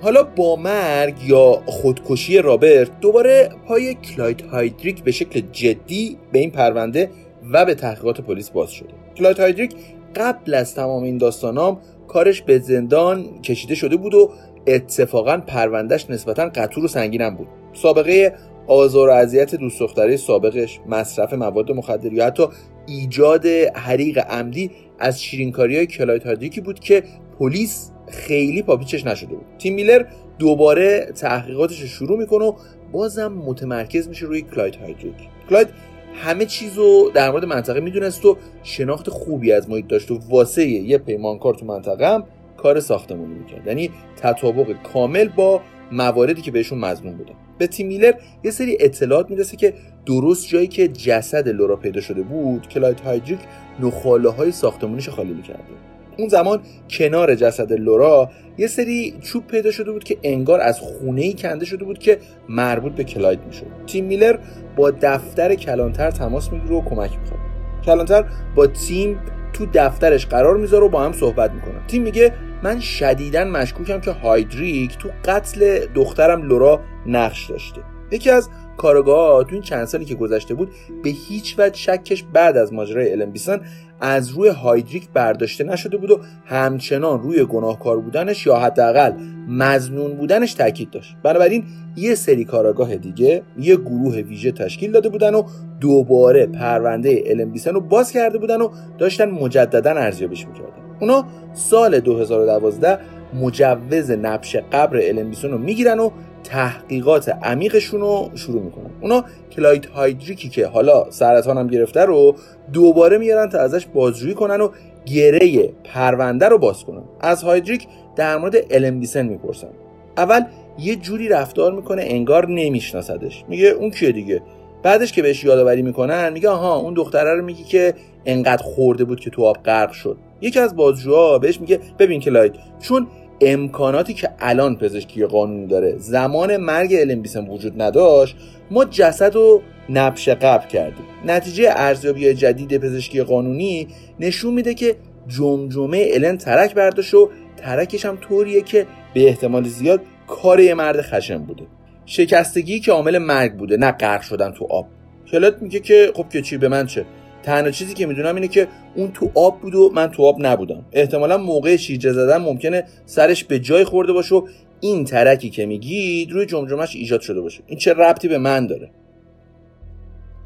حالا 0.03 0.23
با 0.23 0.57
مرگ 0.57 1.15
یا 1.27 1.63
خودکشی 1.67 2.39
رابرت 2.39 3.01
دوباره 3.01 3.51
پای 3.69 3.95
کلایت 3.95 4.43
هایدریک 4.43 5.03
به 5.03 5.13
شکل 5.13 5.43
جدی 5.53 6.19
به 6.33 6.39
این 6.39 6.51
پرونده 6.51 7.11
و 7.53 7.65
به 7.65 7.75
تحقیقات 7.75 8.21
پلیس 8.21 8.51
باز 8.51 8.71
شده. 8.71 8.89
کلایت 9.17 9.41
هایدریک 9.41 9.75
قبل 10.16 10.54
از 10.54 10.75
تمام 10.75 11.02
این 11.02 11.19
داستانام 11.19 11.81
کارش 12.09 12.42
به 12.42 12.59
زندان 12.59 13.42
کشیده 13.42 13.75
شده 13.75 13.97
بود 13.97 14.14
و 14.14 14.31
اتفاقا 14.66 15.38
پروندهش 15.47 16.11
نسبتا 16.11 16.49
قطور 16.49 16.85
و 16.85 16.88
سنگینم 16.88 17.35
بود. 17.35 17.49
سابقه 17.73 18.35
آزار 18.66 19.09
و 19.09 19.12
اذیت 19.12 19.54
دوست 19.54 19.81
دختره 19.81 20.16
سابقش 20.16 20.81
مصرف 20.87 21.33
مواد 21.33 21.73
مخدر 21.73 22.12
یا 22.12 22.26
حتی 22.26 22.47
ایجاد 22.87 23.47
حریق 23.75 24.19
عمدی 24.19 24.71
از 24.99 25.23
شیرینکاری 25.23 25.76
های 25.76 25.87
کلایت 25.87 26.26
هایدریکی 26.26 26.61
بود 26.61 26.81
که 26.81 27.02
پلیس 27.38 27.90
خیلی 28.09 28.62
پاپیچش 28.62 29.07
نشده 29.07 29.35
بود. 29.35 29.45
تیم 29.59 29.75
میلر 29.75 30.04
دوباره 30.38 31.12
تحقیقاتش 31.14 31.81
رو 31.81 31.87
شروع 31.87 32.19
می‌کنه 32.19 32.45
و 32.45 32.52
بازم 32.92 33.33
متمرکز 33.33 34.09
میشه 34.09 34.26
روی 34.26 34.42
کلایت 34.42 34.76
هایدریک 34.76 35.14
کلایت 35.50 35.69
همه 36.14 36.47
چیز 36.47 36.76
رو 36.78 37.11
در 37.14 37.31
مورد 37.31 37.45
منطقه 37.45 37.81
می‌دونست 37.81 38.25
و 38.25 38.37
شناخت 38.62 39.11
خوبی 39.11 39.52
از 39.52 39.71
محیط 39.71 39.87
داشت 39.87 40.11
و 40.11 40.19
واسه 40.28 40.66
یه 40.66 40.99
پیمانکار 40.99 41.54
تو 41.54 41.66
منطقه 41.66 42.14
هم 42.14 42.25
کار 42.57 42.81
ساختمانی 42.81 43.35
می‌کرد. 43.35 43.66
یعنی 43.66 43.90
تطابق 44.16 44.83
کامل 44.92 45.28
با 45.28 45.61
مواردی 45.92 46.42
که 46.42 46.50
بهشون 46.50 46.78
مظنون 46.79 47.17
بودن 47.16 47.35
به 47.59 47.66
تیم 47.66 47.87
میلر 47.87 48.12
یه 48.45 48.50
سری 48.50 48.76
اطلاعات 48.81 49.31
می‌رسه 49.31 49.57
که 49.57 49.75
درست 50.07 50.49
جایی 50.49 50.66
که 50.66 50.88
جسد 50.88 51.49
لورا 51.49 51.76
پیدا 51.76 52.00
شده 52.00 52.23
بود 52.23 52.69
کلایت 52.69 53.00
هایدریک 53.00 53.40
نخاله 53.81 54.28
های 54.31 54.52
ساختمانیش 54.52 55.09
خالی 55.09 55.33
می‌کرده. 55.33 55.92
اون 56.19 56.28
زمان 56.28 56.61
کنار 56.90 57.35
جسد 57.35 57.73
لورا 57.73 58.31
یه 58.59 58.66
سری 58.66 59.14
چوب 59.21 59.47
پیدا 59.47 59.71
شده 59.71 59.92
بود 59.92 60.04
که 60.04 60.19
انگار 60.23 60.61
از 60.61 60.81
خونه 60.81 61.23
ای 61.23 61.33
کنده 61.33 61.64
شده 61.64 61.85
بود 61.85 61.99
که 61.99 62.19
مربوط 62.49 62.92
به 62.92 63.04
کلاید 63.04 63.40
می‌شد. 63.47 63.66
تیم 63.87 64.04
میلر 64.04 64.38
با 64.76 64.90
دفتر 64.90 65.54
کلانتر 65.54 66.11
تماس 66.11 66.52
می‌گیره 66.52 66.75
و 66.75 66.85
کمک 66.85 67.11
می‌خواد. 67.21 67.40
کلانتر 67.85 68.25
با 68.54 68.66
تیم 68.66 69.19
تو 69.52 69.66
دفترش 69.75 70.26
قرار 70.26 70.57
می‌ذاره 70.57 70.87
و 70.87 70.88
با 70.88 71.02
هم 71.02 71.12
صحبت 71.12 71.50
می‌کنن 71.50 71.87
تیم 71.87 72.02
میگه 72.02 72.33
من 72.62 72.81
شدیدا 72.81 73.45
مشکوکم 73.45 74.00
که 74.00 74.11
هایدریک 74.11 74.99
تو 74.99 75.09
قتل 75.25 75.87
دخترم 75.95 76.42
لورا 76.42 76.81
نقش 77.07 77.50
داشته. 77.50 77.81
یکی 78.12 78.31
از 78.31 78.49
کارگاه 78.76 79.45
تو 79.45 79.52
این 79.52 79.62
چند 79.62 79.85
سالی 79.85 80.04
که 80.04 80.14
گذشته 80.14 80.54
بود 80.54 80.71
به 81.04 81.11
هیچ 81.11 81.54
وجه 81.59 81.76
شکش 81.76 82.25
بعد 82.33 82.57
از 82.57 82.73
ماجرای 82.73 83.12
الن 83.12 83.31
بیسن 83.31 83.61
از 84.00 84.31
روی 84.31 84.49
هایدریک 84.49 85.09
برداشته 85.14 85.64
نشده 85.64 85.97
بود 85.97 86.11
و 86.11 86.19
همچنان 86.45 87.23
روی 87.23 87.45
گناهکار 87.45 88.00
بودنش 88.00 88.47
یا 88.47 88.57
حداقل 88.57 89.12
مزنون 89.49 90.16
بودنش 90.16 90.54
تاکید 90.54 90.90
داشت. 90.90 91.16
بنابراین 91.23 91.64
یه 91.97 92.14
سری 92.14 92.45
کاراگاه 92.45 92.97
دیگه 92.97 93.42
یه 93.59 93.76
گروه 93.76 94.16
ویژه 94.16 94.52
تشکیل 94.52 94.92
داده 94.92 95.09
بودن 95.09 95.35
و 95.35 95.42
دوباره 95.81 96.47
پرونده 96.47 97.23
الن 97.26 97.50
بیسن 97.50 97.71
رو 97.71 97.81
باز 97.81 98.12
کرده 98.12 98.38
بودن 98.38 98.61
و 98.61 98.69
داشتن 98.99 99.31
مجددا 99.31 99.90
ارزیابیش 99.90 100.47
می‌کردن. 100.47 100.83
اونا 101.00 101.25
سال 101.54 102.00
2012 102.00 102.99
مجوز 103.35 104.11
نبش 104.11 104.57
قبر 104.57 105.00
الن 105.02 105.31
بیسن 105.31 105.50
رو 105.50 105.59
می‌گیرن 105.59 105.99
و 105.99 106.11
تحقیقات 106.45 107.29
عمیقشون 107.29 108.01
رو 108.01 108.31
شروع 108.35 108.63
می‌کنن. 108.63 108.91
اونا 109.01 109.25
کلایت 109.57 109.87
هایدریکی 109.87 110.49
که 110.49 110.67
حالا 110.67 111.11
سرطان 111.11 111.59
هم 111.59 111.67
گرفته 111.67 112.05
رو 112.05 112.37
دوباره 112.73 113.19
میارن 113.19 113.49
تا 113.49 113.59
ازش 113.59 113.87
بازجویی 113.87 114.35
کنن 114.35 114.61
و 114.61 114.69
گره 115.07 115.73
پرونده 115.85 116.49
رو 116.49 116.59
باز 116.59 116.85
کنن. 116.85 117.03
از 117.21 117.43
هایدریک 117.43 117.87
در 118.17 118.37
مورد 118.37 118.57
المبیسن 118.71 119.27
می‌پرسن. 119.27 119.69
اول 120.17 120.41
یه 120.79 120.97
جوری 120.97 121.29
رفتار 121.29 121.73
می‌کنه 121.73 122.03
انگار 122.07 122.49
نمیشناسدش. 122.49 123.45
میگه 123.49 123.69
اون 123.69 123.91
کیه 123.91 124.13
دیگه؟ 124.13 124.43
بعدش 124.83 125.13
که 125.13 125.23
بهش 125.23 125.45
یادآوری 125.45 125.83
می‌کنن 125.83 126.33
میگه 126.33 126.49
آها 126.49 126.77
اون 126.77 126.95
دختره 126.95 127.35
رو 127.35 127.45
میگی 127.45 127.65
که 127.65 127.95
انقدر 128.27 128.63
خورده 128.63 129.05
بود 129.05 129.21
که 129.21 129.31
تو 129.31 129.45
آب 129.45 129.57
غرق 129.65 129.93
شد. 129.93 130.17
یکی 130.41 130.61
از 130.61 130.77
بازجوها 130.77 131.39
بهش 131.39 131.61
میگه 131.61 131.81
ببین 131.99 132.21
کلایت 132.21 132.53
چون 132.81 133.07
امکاناتی 133.43 134.15
که 134.15 134.31
الان 134.39 134.77
پزشکی 134.77 135.27
قانونی 135.27 135.67
داره 135.67 135.95
زمان 135.99 136.57
مرگ 136.57 136.95
الن 136.95 137.47
وجود 137.49 137.83
نداشت 137.83 138.37
ما 138.71 138.85
جسد 138.85 139.35
رو 139.35 139.63
نبش 139.91 140.29
قبل 140.29 140.67
کردیم. 140.67 141.05
نتیجه 141.25 141.73
ارزیابی 141.77 142.35
جدید 142.35 142.77
پزشکی 142.77 143.23
قانونی 143.23 143.89
نشون 144.21 144.55
میده 144.55 144.75
که 144.75 144.97
جمجمه 145.29 146.09
الن 146.13 146.37
ترک 146.37 146.75
برداشت 146.75 147.15
و 147.15 147.31
ترکش 147.57 148.07
هم 148.07 148.17
طوریه 148.17 148.63
که 148.63 148.87
به 149.15 149.29
احتمال 149.29 149.65
زیاد 149.65 150.01
کار 150.27 150.61
یه 150.61 150.75
مرد 150.75 151.01
خشم 151.01 151.39
بوده. 151.39 151.65
شکستگی 152.07 152.81
که 152.81 152.93
عامل 152.93 153.19
مرگ 153.19 153.57
بوده 153.57 153.77
نه 153.77 153.93
غرق 153.93 154.23
شدن 154.23 154.51
تو 154.51 154.67
آب. 154.71 154.87
کلت 155.33 155.63
میگه 155.63 155.81
که 155.81 156.13
خب 156.15 156.29
که 156.29 156.43
چی 156.43 156.57
به 156.57 156.69
من 156.69 156.87
چه؟ 156.87 157.05
تنها 157.43 157.71
چیزی 157.71 157.95
که 157.95 158.07
می‌دونم 158.07 158.35
اینه 158.35 158.49
که 158.49 158.69
اون 158.95 159.13
تو 159.13 159.31
آب 159.35 159.61
بود 159.61 159.75
و 159.75 159.91
من 159.95 160.11
تو 160.11 160.23
آب 160.23 160.37
نبودم. 160.47 160.85
احتمالا 160.93 161.39
موقع 161.39 161.77
شیرجه 161.77 162.13
زدن 162.13 162.37
ممکنه 162.37 162.85
سرش 163.07 163.45
به 163.45 163.59
جای 163.59 163.85
خورده 163.85 164.13
باشه 164.13 164.35
و 164.35 164.47
این 164.81 165.05
ترکی 165.05 165.51
که 165.51 165.67
میگید 165.67 166.33
روی 166.33 166.47
جمجمش 166.47 166.97
ایجاد 166.97 167.21
شده 167.21 167.41
باشه. 167.41 167.63
این 167.67 167.79
چه 167.79 167.95
ربطی 167.95 168.29
به 168.29 168.39
من 168.39 168.67
داره؟ 168.67 168.91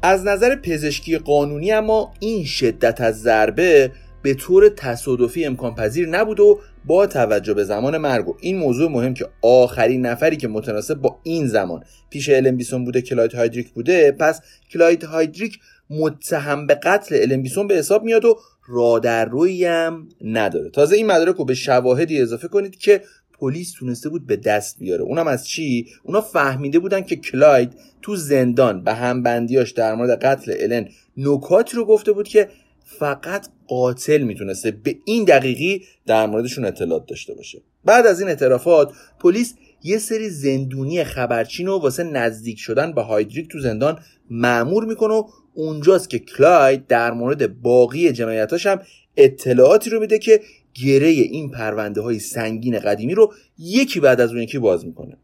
از 0.01 0.25
نظر 0.25 0.55
پزشکی 0.55 1.17
قانونی 1.17 1.71
اما 1.71 2.13
این 2.19 2.45
شدت 2.45 3.01
از 3.01 3.21
ضربه 3.21 3.91
به 4.21 4.33
طور 4.33 4.69
تصادفی 4.69 5.45
امکان 5.45 5.75
پذیر 5.75 6.09
نبود 6.09 6.39
و 6.39 6.59
با 6.85 7.07
توجه 7.07 7.53
به 7.53 7.63
زمان 7.63 7.97
مرگ 7.97 8.27
و 8.27 8.37
این 8.41 8.57
موضوع 8.57 8.91
مهم 8.91 9.13
که 9.13 9.27
آخرین 9.41 10.05
نفری 10.05 10.37
که 10.37 10.47
متناسب 10.47 10.95
با 10.95 11.19
این 11.23 11.47
زمان 11.47 11.83
پیش 12.09 12.29
الن 12.29 12.55
بیسون 12.55 12.85
بوده 12.85 13.01
کلایت 13.01 13.35
هایدریک 13.35 13.69
بوده 13.69 14.11
پس 14.11 14.41
کلایت 14.71 15.03
هایدریک 15.03 15.59
متهم 15.89 16.67
به 16.67 16.75
قتل 16.75 17.15
الن 17.21 17.67
به 17.67 17.75
حساب 17.75 18.03
میاد 18.03 18.25
و 18.25 18.39
راه 18.67 18.91
دررویی 18.91 19.65
هم 19.65 20.09
نداره. 20.21 20.69
تازه 20.69 20.95
این 20.95 21.05
مدارک 21.05 21.35
رو 21.35 21.45
به 21.45 21.53
شواهدی 21.53 22.21
اضافه 22.21 22.47
کنید 22.47 22.75
که 22.75 23.01
پلیس 23.39 23.71
تونسته 23.71 24.09
بود 24.09 24.27
به 24.27 24.35
دست 24.35 24.79
بیاره. 24.79 25.01
اونم 25.01 25.27
از 25.27 25.47
چی؟ 25.47 25.87
اونا 26.03 26.21
فهمیده 26.21 26.79
بودن 26.79 27.01
که 27.01 27.15
کلایت 27.15 27.73
تو 28.01 28.15
زندان 28.15 28.83
به 28.83 28.93
همبندیاش 28.93 29.71
در 29.71 29.95
مورد 29.95 30.25
قتل 30.25 30.53
الن 30.59 30.89
نکاتی 31.17 31.77
رو 31.77 31.85
گفته 31.85 32.11
بود 32.11 32.27
که 32.27 32.49
فقط 32.83 33.47
قاتل 33.67 34.21
می‌تونسته 34.21 34.71
به 34.71 34.97
این 35.05 35.23
دقیقی 35.23 35.83
در 36.05 36.25
موردشون 36.25 36.65
اطلاعات 36.65 37.05
داشته 37.05 37.33
باشه. 37.33 37.61
بعد 37.85 38.07
از 38.07 38.19
این 38.19 38.29
اعترافات 38.29 38.91
پلیس 39.19 39.53
یه 39.83 39.97
سری 39.97 40.29
زندونی 40.29 41.03
خبرچین 41.03 41.67
و 41.67 41.79
واسه 41.79 42.03
نزدیک 42.03 42.59
شدن 42.59 42.93
به 42.93 43.01
هایدریک 43.01 43.47
تو 43.49 43.59
زندان 43.59 43.99
معمور 44.29 44.85
می‌کنه 44.85 45.13
و 45.13 45.27
اونجاست 45.57 46.09
که 46.09 46.19
کلاید 46.19 46.87
در 46.87 47.11
مورد 47.11 47.61
باقی 47.61 48.11
جنایتاش 48.11 48.65
هم 48.65 48.81
اطلاعاتی 49.17 49.89
رو 49.89 49.99
میده 49.99 50.19
که 50.19 50.41
گره 50.85 51.07
این 51.07 51.51
پرونده 51.51 52.01
های 52.01 52.19
سنگین 52.19 52.79
قدیمی 52.79 53.13
رو 53.13 53.33
یکی 53.59 53.99
بعد 53.99 54.21
از 54.21 54.31
اون 54.31 54.41
یکی 54.41 54.59
باز 54.59 54.85
می‌کنه. 54.85 55.17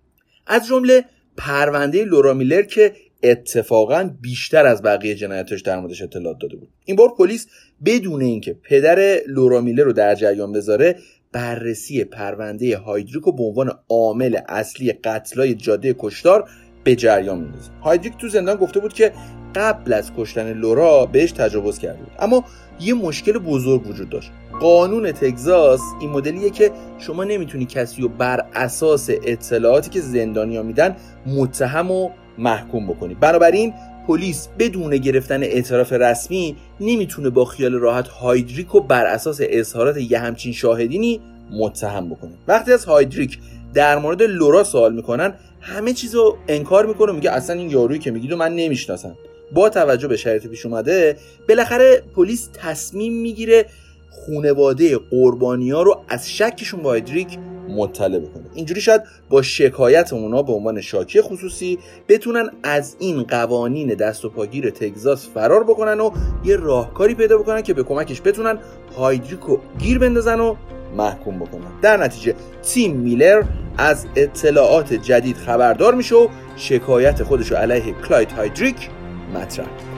از 0.48 0.68
جمله 0.68 1.06
پرونده 1.38 2.06
لورا 2.06 2.34
میلر 2.34 2.62
که 2.62 2.94
اتفاقا 3.24 4.10
بیشتر 4.22 4.66
از 4.66 4.82
بقیه 4.82 5.16
جنایتاش 5.16 5.62
در 5.62 5.80
موردش 5.80 6.02
اطلاعات 6.02 6.38
داده 6.42 6.56
بود. 6.56 6.70
این 6.86 6.96
بار 6.96 7.10
پلیس 7.18 7.48
بدون 7.86 8.22
اینکه 8.22 8.54
پدر 8.54 9.20
لورا 9.28 9.62
میلر 9.62 9.84
رو 9.84 9.94
در 9.94 10.16
جریان 10.16 10.52
بذاره 10.52 10.96
بررسی 11.32 12.04
پرونده 12.04 12.78
هایدریک 12.78 13.24
به 13.24 13.44
عنوان 13.44 13.72
عامل 13.90 14.40
اصلی 14.50 14.94
قتلای 14.94 15.54
جاده 15.54 15.96
کشتار 16.00 16.50
به 16.84 16.96
جریان 16.96 17.40
میندازه. 17.40 17.72
هایدریک 17.82 18.18
تو 18.18 18.28
زندان 18.30 18.56
گفته 18.56 18.80
بود 18.80 18.94
که 18.94 19.14
قبل 19.56 19.94
از 19.94 20.12
کشتن 20.18 20.54
لورا 20.54 21.06
بهش 21.06 21.32
تجاوز 21.32 21.80
کرده 21.80 21.98
بود. 21.98 22.12
اما 22.20 22.44
یه 22.80 22.94
مشکل 22.94 23.32
بزرگ 23.32 23.88
وجود 23.88 24.10
داشت. 24.10 24.32
قانون 24.62 25.12
تگزاس 25.12 25.80
این 26.02 26.10
مدلیه 26.10 26.50
که 26.50 26.72
شما 27.00 27.24
نمی‌تونی 27.24 27.66
کسی 27.66 28.02
رو 28.02 28.08
بر 28.08 28.46
اساس 28.54 29.10
اطلاعاتی 29.10 29.90
که 29.90 30.02
زندانیا 30.02 30.64
میدن 30.64 30.96
متهم 31.26 31.92
و 31.92 32.10
محکوم 32.38 32.88
بکنی. 32.88 33.14
بنابراین 33.16 33.74
پلیس 34.08 34.48
بدون 34.60 34.98
گرفتن 34.98 35.44
اعتراف 35.44 35.94
رسمی 35.94 36.56
نمی‌تونه 36.80 37.30
با 37.30 37.46
خیال 37.46 37.74
راحت 37.74 38.08
هایدریک 38.08 38.68
رو 38.68 38.80
بر 38.80 39.06
اساس 39.06 39.42
اظهارات 39.44 39.98
یه 39.98 40.20
همچین 40.20 40.54
شاهدینی 40.54 41.22
متهم 41.52 42.10
بکنه. 42.10 42.32
وقتی 42.48 42.74
از 42.74 42.86
هایدریک 42.86 43.40
در 43.74 43.98
مورد 43.98 44.24
لورا 44.24 44.64
سوال 44.64 44.96
می‌کنن 44.96 45.34
همه 45.64 45.94
چیز 45.94 46.16
رو 46.16 46.38
انکار 46.48 46.86
می‌کنه 46.86 47.12
میگه 47.12 47.32
اصلا 47.32 47.56
این 47.56 47.70
یارویی 47.70 48.00
که 48.00 48.12
میگید 48.12 48.32
و 48.32 48.38
من 48.38 48.56
نمی‌شناسم. 48.56 49.18
با 49.52 49.70
توجه 49.70 50.08
به 50.08 50.18
شرایط 50.18 50.48
پیش 50.48 50.66
اومده 50.66 51.18
بالاخره 51.50 52.04
پلیس 52.16 52.50
تصمیم 52.54 53.22
می‌گیره 53.22 53.66
خونواده 54.10 54.98
قربانی 54.98 55.72
ها 55.72 55.82
رو 55.82 56.04
از 56.08 56.30
شکشون 56.30 56.82
با 56.82 56.90
هایدریک 56.90 57.38
مطلع 57.70 58.20
بکنه. 58.20 58.44
اینجوری 58.54 58.82
شاید 58.82 59.02
با 59.30 59.42
شکایت 59.42 60.14
اونا 60.14 60.42
به 60.42 60.54
عنوان 60.54 60.82
شاکی 60.82 61.22
خصوصی 61.22 61.80
بتونن 62.10 62.50
از 62.64 62.96
این 63.00 63.24
قوانین 63.24 63.88
دست 63.88 64.26
و 64.26 64.30
پاگیر 64.30 64.70
تگزاس 64.70 65.30
فرار 65.34 65.64
بکنن 65.64 66.00
و 66.00 66.12
یه 66.44 66.56
راهکاری 66.56 67.16
پیدا 67.16 67.38
بکنن 67.38 67.62
که 67.62 67.74
به 67.74 67.84
کمکش 67.84 68.22
بتونن 68.22 68.58
هایدریک 68.98 69.40
رو 69.40 69.60
گیر 69.80 70.00
بندازن 70.00 70.40
و 70.40 70.56
محکوم 70.98 71.40
بکنن. 71.40 71.80
در 71.82 71.98
نتیجه 71.98 72.36
تیم 72.64 72.96
میلر 72.96 73.44
از 73.78 74.06
اطلاعات 74.16 74.94
جدید 74.94 75.38
خبردار 75.38 75.96
میشه 75.96 76.16
و 76.16 76.28
شکایت 76.56 77.24
خودش 77.24 77.52
علیه 77.52 77.94
کلایت 78.08 78.32
هایدریک 78.32 78.90
مطرح. 79.36 79.93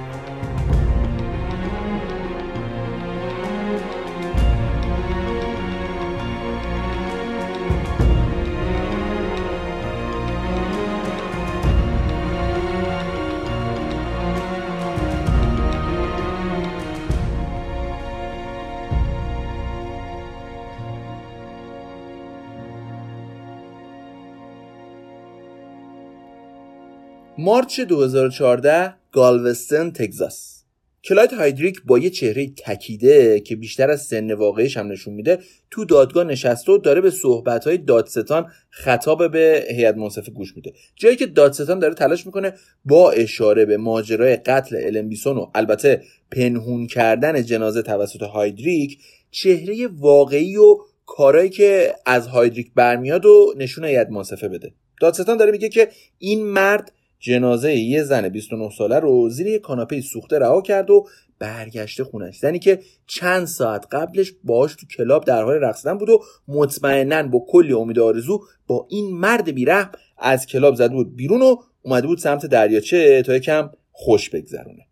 مارچ 27.46 27.80
2014 27.80 28.94
گالوستن 29.12 29.92
تگزاس. 29.92 30.64
کلایت 31.04 31.34
هایدریک 31.34 31.82
با 31.86 32.00
یه 32.00 32.10
چهره 32.10 32.48
تکیده 32.48 33.40
که 33.40 33.56
بیشتر 33.56 33.90
از 33.90 34.02
سن 34.02 34.34
واقعیش 34.34 34.78
هم 34.78 34.92
نشون 34.92 35.14
میده 35.14 35.40
تو 35.72 35.86
دادگاه 35.86 36.24
نشسته 36.24 36.72
و 36.72 36.78
داره 36.78 37.02
به 37.02 37.10
صحبتهای 37.10 37.78
دادستان 37.78 38.52
خطاب 38.70 39.32
به 39.32 39.68
هیئت 39.70 39.98
منصفه 39.98 40.32
گوش 40.32 40.56
میده. 40.56 40.74
جایی 40.96 41.16
که 41.16 41.26
دادستان 41.26 41.80
داره 41.80 41.94
تلاش 41.94 42.26
می‌کنه 42.26 42.54
با 42.86 43.12
اشاره 43.12 43.66
به 43.66 43.78
ماجرای 43.78 44.36
قتل 44.36 44.76
النبیسون 44.80 45.38
و 45.38 45.48
البته 45.56 46.02
پنهون 46.32 46.88
کردن 46.88 47.44
جنازه 47.44 47.82
توسط 47.82 48.22
هایدریک 48.22 48.98
چهره 49.32 49.88
واقعی 49.88 50.58
و 50.58 50.78
کارایی 51.06 51.50
که 51.50 51.96
از 52.06 52.28
هایدریک 52.28 52.72
برمیاد 52.76 53.26
و 53.26 53.54
نشون 53.58 53.86
هیئت 53.86 54.10
منصفه 54.10 54.48
بده. 54.48 54.72
دادستان 55.02 55.38
داره 55.38 55.52
میگه 55.52 55.70
که 55.70 55.90
این 56.20 56.46
مرد 56.46 56.92
جنازه 57.20 57.76
یه 57.76 58.04
زن 58.04 58.30
29 58.30 58.70
ساله 58.78 59.00
رو 59.00 59.30
زیر 59.30 59.48
یه 59.48 59.60
کاناپه 59.60 60.02
سوخته 60.02 60.40
رها 60.40 60.62
کرد 60.62 60.90
و 60.90 61.08
برگشته 61.40 62.04
خونش. 62.04 62.40
زنی 62.40 62.60
که 62.60 62.80
چند 63.08 63.48
ساعت 63.48 63.86
قبلش 63.92 64.34
باهاش 64.44 64.76
تو 64.76 64.86
کلاب 64.98 65.26
در 65.26 65.44
حال 65.44 65.56
رقصیدن 65.56 65.98
بود 65.98 66.10
و 66.10 66.24
مطمئنا 66.48 67.24
با 67.24 67.46
کلی 67.50 67.74
امید 67.74 68.00
آرزو 68.00 68.44
با 68.68 68.88
این 68.90 69.18
مرد 69.18 69.52
بیرحم 69.52 69.92
از 70.18 70.46
کلاب 70.46 70.76
زده 70.76 70.94
بود 70.94 71.16
بیرون 71.16 71.42
و 71.42 71.56
اومده 71.82 72.08
بود 72.08 72.18
سمت 72.18 72.46
دریاچه 72.46 73.22
تا 73.22 73.36
یکم 73.36 73.70
خوش 73.92 74.30
بگذرونه. 74.30 74.88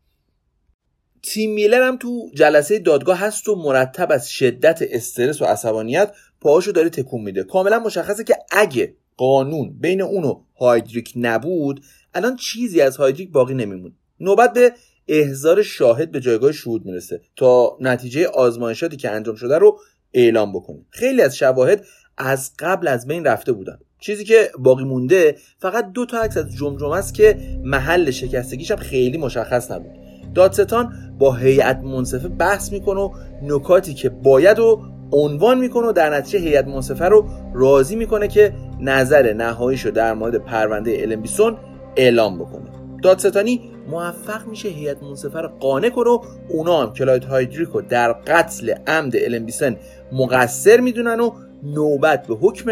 تیم 1.23 1.53
میلر 1.53 1.87
هم 1.87 1.97
تو 1.97 2.29
جلسه 2.35 2.79
دادگاه 2.79 3.17
هست 3.17 3.49
و 3.49 3.55
مرتب 3.55 4.11
از 4.11 4.29
شدت 4.29 4.79
استرس 4.81 5.41
و 5.41 5.45
عصبانیت 5.45 6.11
پاهاشو 6.41 6.71
داره 6.71 6.89
تکون 6.89 7.21
میده. 7.21 7.43
کاملا 7.43 7.79
مشخصه 7.79 8.23
که 8.23 8.35
اگه 8.51 8.95
قانون 9.17 9.79
بین 9.79 10.01
اونو 10.01 10.41
هایدریک 10.59 11.13
نبود 11.15 11.81
الان 12.15 12.35
چیزی 12.35 12.81
از 12.81 12.97
هایدریک 12.97 13.31
باقی 13.31 13.53
نمیمون 13.53 13.93
نوبت 14.19 14.53
به 14.53 14.73
احضار 15.07 15.61
شاهد 15.61 16.11
به 16.11 16.19
جایگاه 16.19 16.51
شهود 16.51 16.85
می‌رسه 16.85 17.21
تا 17.35 17.77
نتیجه 17.81 18.27
آزمایشاتی 18.27 18.97
که 18.97 19.11
انجام 19.11 19.35
شده 19.35 19.57
رو 19.57 19.79
اعلام 20.13 20.53
بکنه. 20.53 20.85
خیلی 20.89 21.21
از 21.21 21.37
شواهد 21.37 21.85
از 22.17 22.51
قبل 22.59 22.87
از 22.87 23.07
بین 23.07 23.25
رفته 23.25 23.51
بودن. 23.51 23.77
چیزی 23.99 24.23
که 24.23 24.51
باقی 24.59 24.83
مونده 24.83 25.35
فقط 25.57 25.91
دو 25.91 26.05
تا 26.05 26.21
عکس 26.21 26.37
از 26.37 26.55
جمجمه 26.55 26.95
است 26.95 27.13
که 27.13 27.37
محل 27.63 28.11
شکستگیش 28.11 28.71
هم 28.71 28.77
خیلی 28.77 29.17
مشخص 29.17 29.71
نبود. 29.71 29.91
دادستان 30.35 30.93
با 31.19 31.33
هیئت 31.33 31.77
منصفه 31.77 32.27
بحث 32.27 32.71
می‌کنه 32.71 32.99
و 32.99 33.13
نکاتی 33.41 33.93
که 33.93 34.09
باید 34.09 34.59
و 34.59 34.81
عنوان 35.11 35.59
می‌کنه 35.59 35.87
و 35.87 35.91
در 35.91 36.09
نتیجه 36.17 36.39
هیئت 36.39 36.67
منصفه 36.67 37.05
رو 37.05 37.29
راضی 37.55 37.95
می‌کنه 37.95 38.27
که 38.27 38.53
نظر 38.79 39.33
نهاییشو 39.33 39.89
در 39.89 40.13
مورد 40.13 40.35
پرونده 40.35 40.97
النبیسون 41.01 41.57
اعلام 41.95 42.39
بکنه. 42.39 42.69
دادستانی 43.03 43.61
موفق 43.89 44.47
میشه 44.47 44.69
هیئت 44.69 45.03
منصفه 45.03 45.39
رو 45.41 45.49
قانع 45.59 45.89
کنه 45.89 46.09
و 46.09 46.19
اونا 46.49 46.81
هم 46.81 46.93
کلاید 46.93 47.23
هایدریکو 47.23 47.81
در 47.81 48.13
قتل 48.13 48.73
عمد 48.87 49.15
النبیسن 49.15 49.75
مقصر 50.11 50.79
می‌دونن 50.79 51.19
و 51.19 51.31
نوبت 51.63 52.27
به 52.27 52.35
حکم 52.35 52.71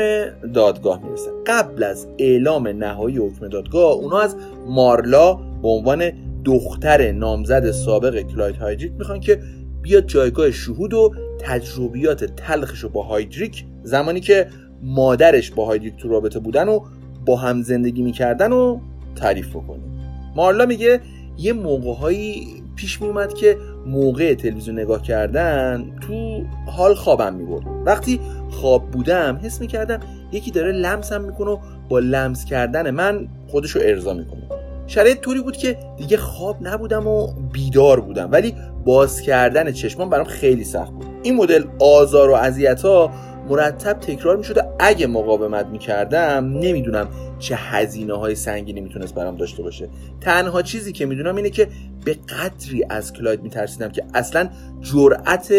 دادگاه 0.53 1.03
می‌رسه. 1.03 1.31
قبل 1.47 1.83
از 1.83 2.07
اعلام 2.19 2.67
نهایی 2.67 3.17
حکم 3.17 3.47
دادگاه 3.47 3.93
اونا 3.93 4.19
از 4.19 4.35
مارلا 4.67 5.33
به 5.33 5.67
عنوان 5.67 6.11
دختر 6.45 7.11
نامزد 7.11 7.71
سابق 7.71 8.21
کلاید 8.21 8.55
هایدریک 8.55 8.91
می‌خوان 8.97 9.19
که 9.19 9.39
بیاد 9.81 10.05
جایگاه 10.05 10.51
شهود 10.51 10.93
و 10.93 11.13
تجربیات 11.39 12.23
تلخش 12.23 12.79
رو 12.79 12.89
با 12.89 13.03
هایدریک 13.03 13.65
زمانی 13.83 14.19
که 14.19 14.47
مادرش 14.83 15.51
با 15.51 15.65
هایدریک 15.65 15.95
تو 15.95 16.09
رابطه 16.09 16.39
بودن 16.39 16.67
و 16.67 16.79
با 17.25 17.35
هم 17.35 17.61
زندگی 17.61 18.01
می‌کردن 18.01 18.51
و 18.51 18.79
تعریف 19.15 19.49
بکنیم. 19.49 19.99
مارلا 20.35 20.65
میگه 20.65 20.99
یه 21.37 21.53
موقعهایی 21.53 22.47
پیش 22.75 23.01
میومد 23.01 23.33
که 23.33 23.57
موقع 23.85 24.33
تلویزیون 24.33 24.79
نگاه 24.79 25.01
کردن 25.01 25.85
تو 26.01 26.43
حال 26.67 26.95
خوابم 26.95 27.33
می‌برد. 27.33 27.63
وقتی 27.85 28.19
خواب 28.49 28.91
بودم 28.91 29.39
حس 29.43 29.61
می‌کردم 29.61 29.99
یکی 30.31 30.51
داره 30.51 30.71
لمسم 30.71 31.21
می‌کنه 31.21 31.51
و 31.51 31.57
با 31.89 31.99
لمس 31.99 32.45
کردن 32.45 32.91
من 32.91 33.27
خودشو 33.47 33.79
ارضا 33.83 34.13
می‌کنه. 34.13 34.41
شرایط 34.87 35.19
طوری 35.19 35.41
بود 35.41 35.57
که 35.57 35.77
دیگه 35.97 36.17
خواب 36.17 36.57
نبودم 36.61 37.07
و 37.07 37.27
بیدار 37.53 37.99
بودم. 37.99 38.29
ولی 38.31 38.55
باز 38.85 39.21
کردن 39.21 39.71
چشمان 39.71 40.09
برام 40.09 40.25
خیلی 40.25 40.63
سخت 40.63 40.91
بود. 40.91 41.05
این 41.23 41.35
مدل 41.35 41.63
آزار 41.79 42.29
و 42.29 42.33
اذیت 42.33 42.81
ها 42.81 43.11
مرتب 43.51 43.93
تکرار 43.93 44.37
می 44.37 44.43
شده 44.43 44.63
اگه 44.79 45.07
مقاومت 45.07 45.65
می 45.65 45.79
کردم 45.79 46.45
نمی‌دونم 46.53 47.07
چه 47.39 47.55
هزینه 47.55 48.13
های 48.13 48.35
سنگینی 48.35 48.81
می‌تونست 48.81 49.15
برام 49.15 49.37
داشته 49.37 49.63
باشه. 49.63 49.89
تنها 50.21 50.61
چیزی 50.61 50.91
که 50.91 51.05
می‌دونم 51.05 51.35
اینه 51.35 51.49
که 51.49 51.67
به 52.05 52.13
قدری 52.13 52.85
از 52.89 53.13
کلاید 53.13 53.43
میترسیدم 53.43 53.89
که 53.89 54.03
اصلا 54.13 54.49
جرأت 54.81 55.53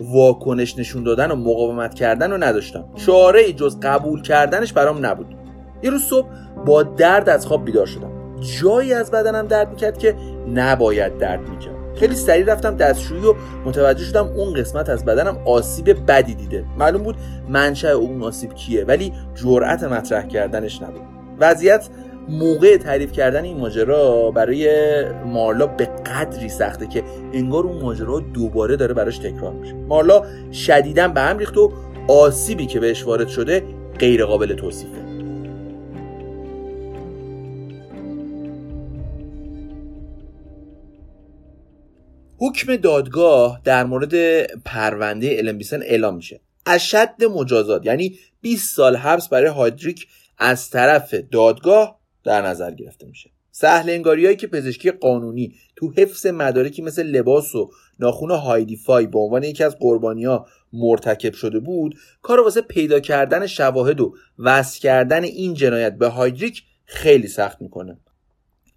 واکنش 0.00 0.78
نشون 0.78 1.02
دادن 1.02 1.30
و 1.30 1.36
مقاومت 1.36 1.94
کردن 1.94 2.30
رو 2.30 2.44
نداشتم. 2.44 2.84
شعاره 2.96 3.52
جز 3.52 3.80
قبول 3.80 4.22
کردنش 4.22 4.72
برام 4.72 5.06
نبود. 5.06 5.26
یه 5.82 5.90
روز 5.90 6.02
صبح 6.02 6.28
با 6.66 6.82
درد 6.82 7.28
از 7.28 7.46
خواب 7.46 7.64
بیدار 7.64 7.86
شدم. 7.86 8.40
جایی 8.60 8.92
از 8.92 9.10
بدنم 9.10 9.46
درد 9.46 9.70
می‌کرد 9.70 9.98
که 9.98 10.14
نباید 10.54 11.18
درد 11.18 11.48
می‌کرد. 11.48 11.75
خیلی 11.96 12.14
سریع 12.14 12.52
رفتم 12.52 12.76
دستشویی 12.76 13.24
و 13.24 13.34
متوجه 13.64 14.04
شدم 14.04 14.26
اون 14.26 14.54
قسمت 14.54 14.90
از 14.90 15.04
بدنم 15.04 15.38
آسیب 15.44 16.06
بدی 16.06 16.34
دیده. 16.34 16.64
معلوم 16.78 17.02
بود 17.02 17.16
منشأ 17.48 17.92
اون 17.92 18.22
آسیب 18.22 18.54
کیه 18.54 18.84
ولی 18.84 19.12
جرأت 19.34 19.84
مطرح 19.84 20.26
کردنش 20.26 20.82
نبود. 20.82 21.02
وضعیت 21.40 21.88
موقع 22.28 22.76
تعریف 22.76 23.12
کردن 23.12 23.44
این 23.44 23.56
ماجرا 23.56 24.30
برای 24.30 24.68
مارلا 25.24 25.66
به 25.66 25.84
قدری 25.84 26.48
سخته 26.48 26.86
که 26.86 27.02
انگار 27.32 27.64
اون 27.64 27.82
ماجرا 27.82 28.20
دوباره 28.20 28.76
داره 28.76 28.94
براش 28.94 29.18
تکرار 29.18 29.52
میشه. 29.52 29.74
مارلا 29.74 30.22
شدیدا 30.52 31.08
به 31.08 31.20
هم 31.20 31.38
ریخت 31.38 31.56
و 31.56 31.72
آسیبی 32.08 32.66
که 32.66 32.80
بهش 32.80 33.06
وارد 33.06 33.28
شده 33.28 33.62
غیر 33.98 34.24
قابل 34.24 34.54
توصیفه. 34.54 35.05
حکم 42.38 42.76
دادگاه 42.76 43.60
در 43.64 43.84
مورد 43.84 44.44
پرونده 44.62 45.36
النبیسن 45.38 45.82
اعلام 45.82 46.16
میشه. 46.16 46.40
اشد 46.66 47.24
مجازات 47.24 47.86
یعنی 47.86 48.18
20 48.40 48.76
سال 48.76 48.96
حبس 48.96 49.28
برای 49.28 49.48
هایدریک 49.48 50.06
از 50.38 50.70
طرف 50.70 51.14
دادگاه 51.14 52.00
در 52.24 52.42
نظر 52.42 52.70
گرفته 52.70 53.06
میشه. 53.06 53.30
سهل 53.50 53.90
انگاری 53.90 54.36
که 54.36 54.46
پزشکی 54.46 54.90
قانونی 54.90 55.54
تو 55.76 55.92
حفظ 55.96 56.26
مدارکی 56.26 56.82
مثل 56.82 57.02
لباس 57.02 57.54
و 57.54 57.70
ناخون 57.98 58.30
هایدی 58.30 58.76
فای 58.76 59.06
به 59.06 59.18
عنوان 59.18 59.42
یکی 59.42 59.64
از 59.64 59.78
قربانی 59.78 60.24
ها 60.24 60.46
مرتکب 60.72 61.32
شده 61.32 61.60
بود 61.60 61.98
کار 62.22 62.40
واسه 62.40 62.60
پیدا 62.60 63.00
کردن 63.00 63.46
شواهد 63.46 64.00
و 64.00 64.14
وصل 64.38 64.80
کردن 64.80 65.24
این 65.24 65.54
جنایت 65.54 65.98
به 65.98 66.08
هایدریک 66.08 66.62
خیلی 66.84 67.28
سخت 67.28 67.62
می‌کنه. 67.62 67.98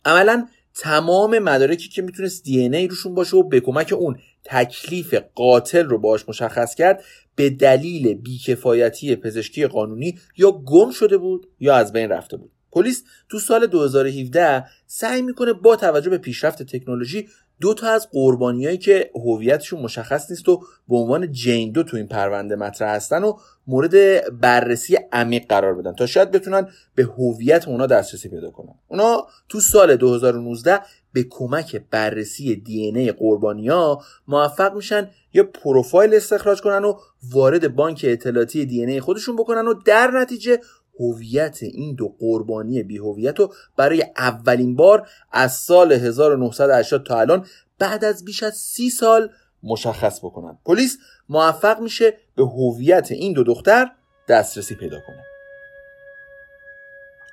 عملا 0.06 0.48
تمام 0.76 1.40
مدارکی 1.40 1.90
که 1.90 2.02
می‌تونست 2.02 2.44
دی 2.44 2.60
ای 2.60 2.88
روشون 2.88 3.16
باشه 3.16 3.38
و 3.38 3.44
به 3.44 3.60
کمک 3.60 3.94
اون 3.94 4.20
تکلیف 4.44 5.14
قاتل 5.36 5.86
رو 5.86 5.98
باش 5.98 6.30
مشخص 6.30 6.76
کرد 6.76 7.04
به 7.36 7.50
دلیل 7.50 8.14
بیکفایتی 8.14 9.16
پزشکی 9.16 9.68
قانونی 9.68 10.20
یا 10.38 10.52
گم 10.52 10.92
شده 10.92 11.18
بود 11.18 11.48
یا 11.60 11.76
از 11.76 11.94
بین 11.94 12.10
رفته 12.10 12.38
بود. 12.38 12.52
پلیس 12.72 13.04
تو 13.30 13.40
سال 13.40 13.68
2017 13.68 14.66
سعی 14.88 15.22
می‌کنه 15.22 15.54
با 15.54 15.76
توجه 15.76 16.10
به 16.10 16.18
پیشرفت 16.18 16.64
تکنولوژی 16.64 17.28
دو 17.62 17.74
تا 17.74 17.88
از 17.88 18.08
قربانیایی 18.12 18.78
که 18.78 19.12
هویتشون 19.16 19.82
مشخص 19.82 20.32
نیست 20.32 20.50
و 20.50 20.58
به 20.90 20.96
عنوان 20.96 21.32
جین 21.32 21.72
دو 21.72 21.84
تو 21.84 21.98
این 21.98 22.08
پرونده 22.08 22.56
مطرح 22.56 22.96
هستن 22.96 23.24
و 23.24 23.34
مورد 23.68 23.94
بررسی 24.40 24.98
عمیق 25.12 25.46
قرار 25.50 25.74
بدن 25.74 25.94
تا 25.94 26.06
شاید 26.06 26.32
بتونن 26.32 26.68
به 26.96 27.04
هویت 27.04 27.68
اونا 27.68 27.88
دسترسی 27.88 28.30
پیدا 28.30 28.52
کنن. 28.52 28.76
اونا 28.88 29.28
تو 29.50 29.60
سال 29.60 29.96
2019 29.96 30.80
به 31.14 31.26
کمک 31.30 31.82
بررسی 31.92 32.56
دی 32.56 32.82
ای 32.82 33.12
قربانی 33.12 33.68
ها 33.68 34.04
موفق 34.28 34.76
میشن 34.76 35.10
یه 35.34 35.44
پروفایل 35.44 36.14
استخراج 36.14 36.62
کنن 36.62 36.86
و 36.86 36.94
وارد 37.32 37.76
بانک 37.76 38.06
اطلاعاتی 38.08 38.66
دی 38.66 38.86
ای 38.86 39.00
خودشون 39.00 39.36
بکنن 39.36 39.68
و 39.68 39.74
در 39.74 40.12
نتیجه 40.12 40.60
هویت 41.00 41.64
این 41.64 41.96
دو 41.96 42.16
قربانی 42.20 42.84
بی 42.84 42.98
هویت 42.98 43.40
رو 43.40 43.54
برای 43.78 44.06
اولین 44.18 44.76
بار 44.76 45.10
از 45.32 45.54
سال 45.54 45.92
1980 45.92 47.06
تا 47.06 47.20
الان 47.20 47.46
بعد 47.80 48.06
از 48.06 48.26
بیش 48.26 48.44
از 48.44 48.58
سی 48.58 48.90
سال 48.90 49.30
مشخص 49.64 50.20
بکنن. 50.20 50.58
پلیس 50.66 50.98
موفق 51.30 51.80
میشه 51.80 52.18
به 52.36 52.44
هویت 52.44 53.12
این 53.12 53.34
دو 53.34 53.44
دختر 53.44 53.92
دسترسی 54.28 54.76
پیدا 54.76 55.00
کنه. 55.08 55.24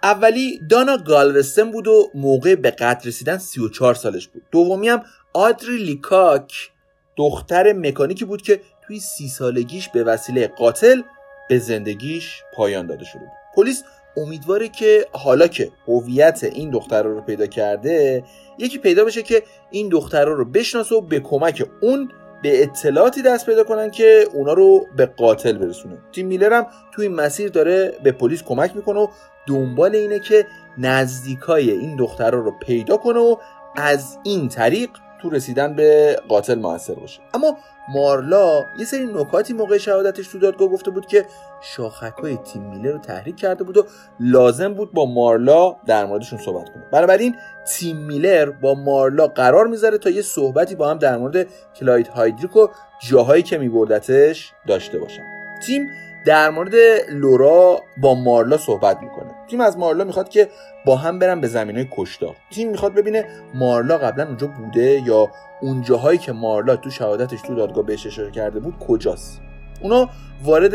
اولی 0.03 0.61
دانا 0.71 0.97
گالوستن 0.97 1.71
بود 1.71 1.89
و 1.89 2.11
موقع 2.15 2.55
به 2.55 2.71
قتل 2.71 3.09
رسیدن 3.09 3.39
34 3.39 3.95
سالش 3.95 4.29
بود. 4.29 4.43
دومی 4.51 4.89
هم 4.89 5.03
آدری 5.33 5.77
لیکاک 5.77 6.71
دختر 7.17 7.73
مکانیکی 7.73 8.25
بود 8.25 8.43
که 8.43 8.61
توی 8.87 9.01
سی 9.01 9.29
سالگیش 9.29 9.89
به 9.89 10.05
وسیله 10.05 10.49
قاتل 10.49 11.03
به 11.49 11.59
زندگیش 11.59 12.43
پایان 12.55 12.87
داده 12.87 13.05
شده 13.05 13.21
بود. 13.21 13.46
پلیس 13.57 13.85
امیدواره 14.17 14.69
که 14.69 15.07
حالا 15.13 15.47
که 15.47 15.71
هویت 15.89 16.45
این 16.45 16.71
دخترها 16.71 17.11
رو 17.11 17.21
پیدا 17.21 17.47
کرده 17.47 18.25
یکی 18.59 18.79
پیدا 18.79 19.05
بشه 19.05 19.23
که 19.23 19.43
این 19.71 19.89
دخترها 19.89 20.33
رو 20.33 20.45
بشناسه 20.45 20.95
و 20.95 21.01
به 21.01 21.21
کمک 21.21 21.67
اون 21.83 22.11
به 22.43 22.63
اطلاعاتی 22.63 23.23
دست 23.23 23.47
پیدا 23.47 23.65
کنن 23.65 23.91
که 23.91 24.29
اونا 24.33 24.53
رو 24.53 24.87
به 24.97 25.07
قاتل 25.07 25.59
برسونه. 25.59 25.99
تیم 26.13 26.27
میلر 26.27 26.53
هم 26.53 26.67
توی 26.95 27.07
این 27.07 27.17
مسیر 27.17 27.49
داره 27.49 27.99
به 28.03 28.13
پلیس 28.13 28.43
کمک 28.43 28.77
می‌کنه 28.77 29.01
و 29.01 29.07
دنبال 29.47 29.97
اینه 29.97 30.21
که 30.21 30.47
نزدیکای 30.79 31.71
این 31.71 31.97
دخترها 31.97 32.41
رو 32.41 32.51
پیدا 32.51 32.97
کنه 32.97 33.19
و 33.19 33.37
از 33.77 34.19
این 34.23 34.49
طریق 34.49 34.91
تو 35.27 35.35
رسیدن 35.37 35.75
به 35.75 36.21
قاتل 36.29 36.55
موثر 36.55 36.95
باشه. 36.95 37.21
اما 37.35 37.57
مارلا 37.89 38.65
یه 38.79 38.85
سری 38.85 39.07
نکاتی 39.07 39.53
موقع 39.53 39.79
شهادتش 39.79 40.29
تو 40.29 40.39
دادگاه 40.39 40.69
گفته 40.69 40.91
بود 40.91 41.07
که 41.07 41.27
شاخک 41.63 42.15
های 42.23 42.37
تیم 42.37 42.63
میلر 42.63 42.93
رو 42.93 42.99
تحریک 42.99 43.37
کرده 43.37 43.65
بود 43.65 43.77
و 43.77 43.87
لازم 44.21 44.75
بود 44.75 44.93
با 44.93 45.07
مارلا 45.07 45.77
در 45.87 46.07
موردشون 46.07 46.39
صحبت 46.39 46.69
کنه. 46.69 46.83
بنابراین 46.93 47.35
تیم 47.67 47.97
میلر 47.97 48.51
با 48.51 48.75
مارلا 48.75 49.27
قرار 49.27 49.67
می‌ذاره 49.67 49.99
تا 49.99 50.11
یه 50.11 50.23
صحبتی 50.23 50.75
با 50.75 50.91
هم 50.91 50.99
در 50.99 51.17
مورد 51.17 51.47
کلاید 51.75 52.09
هایدریک 52.09 52.57
و 52.57 52.69
جاهایی 53.09 53.43
که 53.43 53.59
میبردتش 53.59 54.53
داشته 54.67 54.99
باشن. 54.99 55.23
تیم 55.67 55.89
در 56.27 56.51
مورد 56.51 56.75
لورا 57.11 57.81
با 58.03 58.15
مارلا 58.15 58.57
صحبت 58.59 58.99
می‌کنه. 59.03 59.26
تیم 59.51 59.61
از 59.61 59.79
مارلا 59.79 60.05
می‌خواد 60.05 60.29
که 60.29 60.49
با 60.85 60.97
هم 60.97 61.19
برن 61.19 61.41
به 61.41 61.49
زمین 61.49 61.77
های 61.77 61.89
کشتار. 61.97 62.37
تیم 62.51 62.71
می‌خواد 62.71 62.95
ببینه 62.95 63.25
مارلا 63.55 63.99
قبلا 63.99 64.27
اونجا 64.27 64.47
بوده 64.47 65.03
یا 65.07 65.31
اون 65.61 65.83
جاهایی 65.83 66.19
که 66.19 66.33
مارلا 66.33 66.77
تو 66.77 66.91
شهادتش 66.91 67.41
تو 67.41 67.55
دادگاه 67.55 67.87
بهش 67.87 68.07
اشاره 68.07 68.31
کرده 68.31 68.61
بود 68.61 68.79
کجاست. 68.79 69.41
اونا 69.81 70.11
وارد 70.45 70.75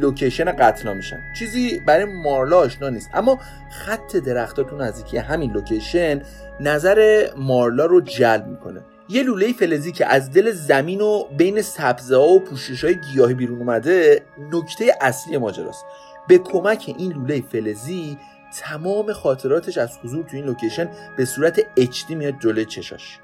location 0.00 0.52
قتلا 0.52 0.94
میشن. 0.94 1.20
چیزی 1.38 1.80
برای 1.86 2.04
مارلا 2.04 2.58
آشنا 2.58 2.88
نیست. 2.88 3.10
اما 3.14 3.38
خط 3.72 4.16
درختها 4.16 4.64
تو 4.64 4.76
نزدیکی 4.76 5.16
همین 5.16 5.52
location 5.52 6.22
نظر 6.60 7.26
مارلا 7.36 7.86
رو 7.86 8.00
جلب 8.00 8.46
می‌کنه. 8.46 8.80
یه 9.08 9.22
لوله 9.22 9.52
فلزی 9.52 9.92
که 9.92 10.06
از 10.06 10.32
دل 10.32 10.50
زمین 10.50 11.00
و 11.00 11.24
بین 11.38 11.62
سبزه 11.62 12.16
ها 12.16 12.28
و 12.28 12.40
پوشش 12.40 12.84
های 12.84 12.96
گیاهی 13.00 13.34
بیرون 13.34 13.58
اومده 13.58 14.22
نکته 14.52 14.94
اصلی 15.00 15.38
ماجراست. 15.38 15.84
به 16.28 16.38
کمک 16.38 16.94
این 16.98 17.12
لوله 17.12 17.42
فلزی 17.52 18.18
تمام 18.58 19.12
خاطراتش 19.12 19.78
از 19.78 19.98
حضور 20.04 20.24
تو 20.24 20.36
این 20.36 20.44
location 20.44 20.88
به 21.16 21.24
صورت 21.24 21.60
HD 21.60 22.10
میاد 22.10 22.34
جلوی 22.40 22.64
چشاش. 22.64 23.18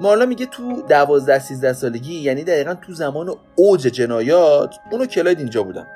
مارلا 0.00 0.26
میگه 0.26 0.46
تو 0.46 0.82
دوازده 0.82 1.38
سیزده 1.38 1.72
سالگی 1.72 2.14
یعنی 2.14 2.44
دقیقا 2.44 2.74
تو 2.74 2.92
زمان 2.92 3.34
اوج 3.54 3.80
جنایات 3.80 4.76
اونو 4.90 5.06
کلاید 5.06 5.38
اینجا 5.38 5.62
بودن. 5.62 5.86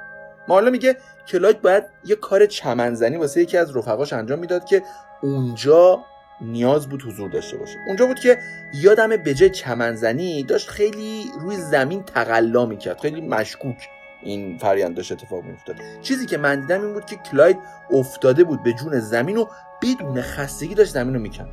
مارلا 0.48 0.70
میگه 0.70 0.96
کلاید 1.28 1.62
باید 1.62 1.84
یه 2.04 2.16
کار 2.16 2.46
چمنزنی 2.46 3.16
واسه 3.16 3.40
یکی 3.40 3.58
از 3.58 3.76
رفقاش 3.76 4.12
انجام 4.12 4.38
می‌داد 4.38 4.64
که 4.64 4.82
اونجا 5.22 6.04
نیاز 6.40 6.88
بود 6.88 7.02
حضور 7.02 7.30
داشته 7.30 7.56
باشه. 7.56 7.78
اونجا 7.86 8.06
بود 8.06 8.20
که 8.20 8.38
یادم 8.74 9.16
به 9.16 9.34
جای 9.34 9.50
چمنزنی 9.50 10.42
داشت 10.42 10.68
خیلی 10.68 11.24
روی 11.40 11.56
زمین 11.56 12.02
تقلا 12.02 12.66
می‌کرد 12.66 13.00
خیلی 13.00 13.20
مشکوک. 13.20 13.88
این 14.22 14.58
فریند 14.58 14.94
داشت 14.94 15.12
اتفاق 15.12 15.44
میافتاد. 15.44 15.76
چیزی 16.02 16.26
که 16.26 16.36
من 16.36 16.60
دیدم 16.60 16.82
این 16.82 16.92
بود 16.92 17.06
که 17.06 17.16
کلاید 17.16 17.58
افتاده 17.90 18.44
بود 18.44 18.62
به 18.62 18.72
جون 18.72 19.00
زمین 19.00 19.36
و 19.36 19.46
بدون 19.82 20.22
خستگی 20.22 20.74
داشت 20.74 20.92
زمین 20.92 21.14
رو 21.14 21.20
میکن 21.20 21.48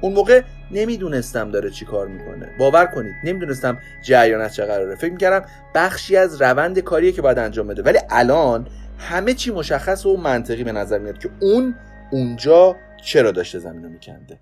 اون 0.00 0.12
موقع 0.12 0.42
نمی‌دونستم 0.70 1.50
داره 1.50 1.70
چی 1.70 1.84
کار 1.84 2.08
می‌کنه. 2.08 2.56
باور 2.58 2.86
کنید 2.86 3.14
نمی‌دونستم 3.24 3.78
جریان 4.04 4.40
از 4.40 4.54
چه 4.54 4.64
قراره. 4.64 4.94
فکر 4.94 5.12
می‌کردم 5.12 5.48
بخشی 5.74 6.16
از 6.16 6.42
روند 6.42 6.78
کاریه 6.78 7.12
که 7.12 7.22
باید 7.22 7.38
انجام 7.38 7.66
بده. 7.66 7.82
ولی 7.82 7.98
الان 8.10 8.66
همه 8.98 9.34
چی 9.34 9.50
مشخص 9.50 10.06
و 10.06 10.16
منطقی 10.16 10.64
به 10.64 10.72
نظر 10.72 10.98
میاد 10.98 11.18
که 11.18 11.30
اون 11.40 11.74
اونجا 12.12 12.76
چرا 13.04 13.30
داشته 13.30 13.58
زمین 13.58 13.82
رو 13.82 13.88
میکنده. 13.88 14.40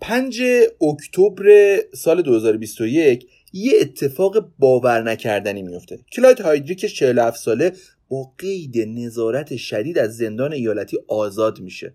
5 0.00 0.42
اکتبر 0.80 1.78
سال 1.94 2.22
2021 2.22 3.28
یه 3.56 3.72
اتفاق 3.80 4.52
باور 4.58 5.02
نکردنی 5.02 5.62
میفته 5.62 5.98
کلاید 6.12 6.40
هایدریک 6.40 6.86
47 6.86 7.40
ساله 7.40 7.72
با 8.08 8.32
قید 8.38 8.78
نظارت 8.78 9.56
شدید 9.56 9.98
از 9.98 10.16
زندان 10.16 10.52
ایالتی 10.52 10.98
آزاد 11.08 11.60
میشه. 11.60 11.94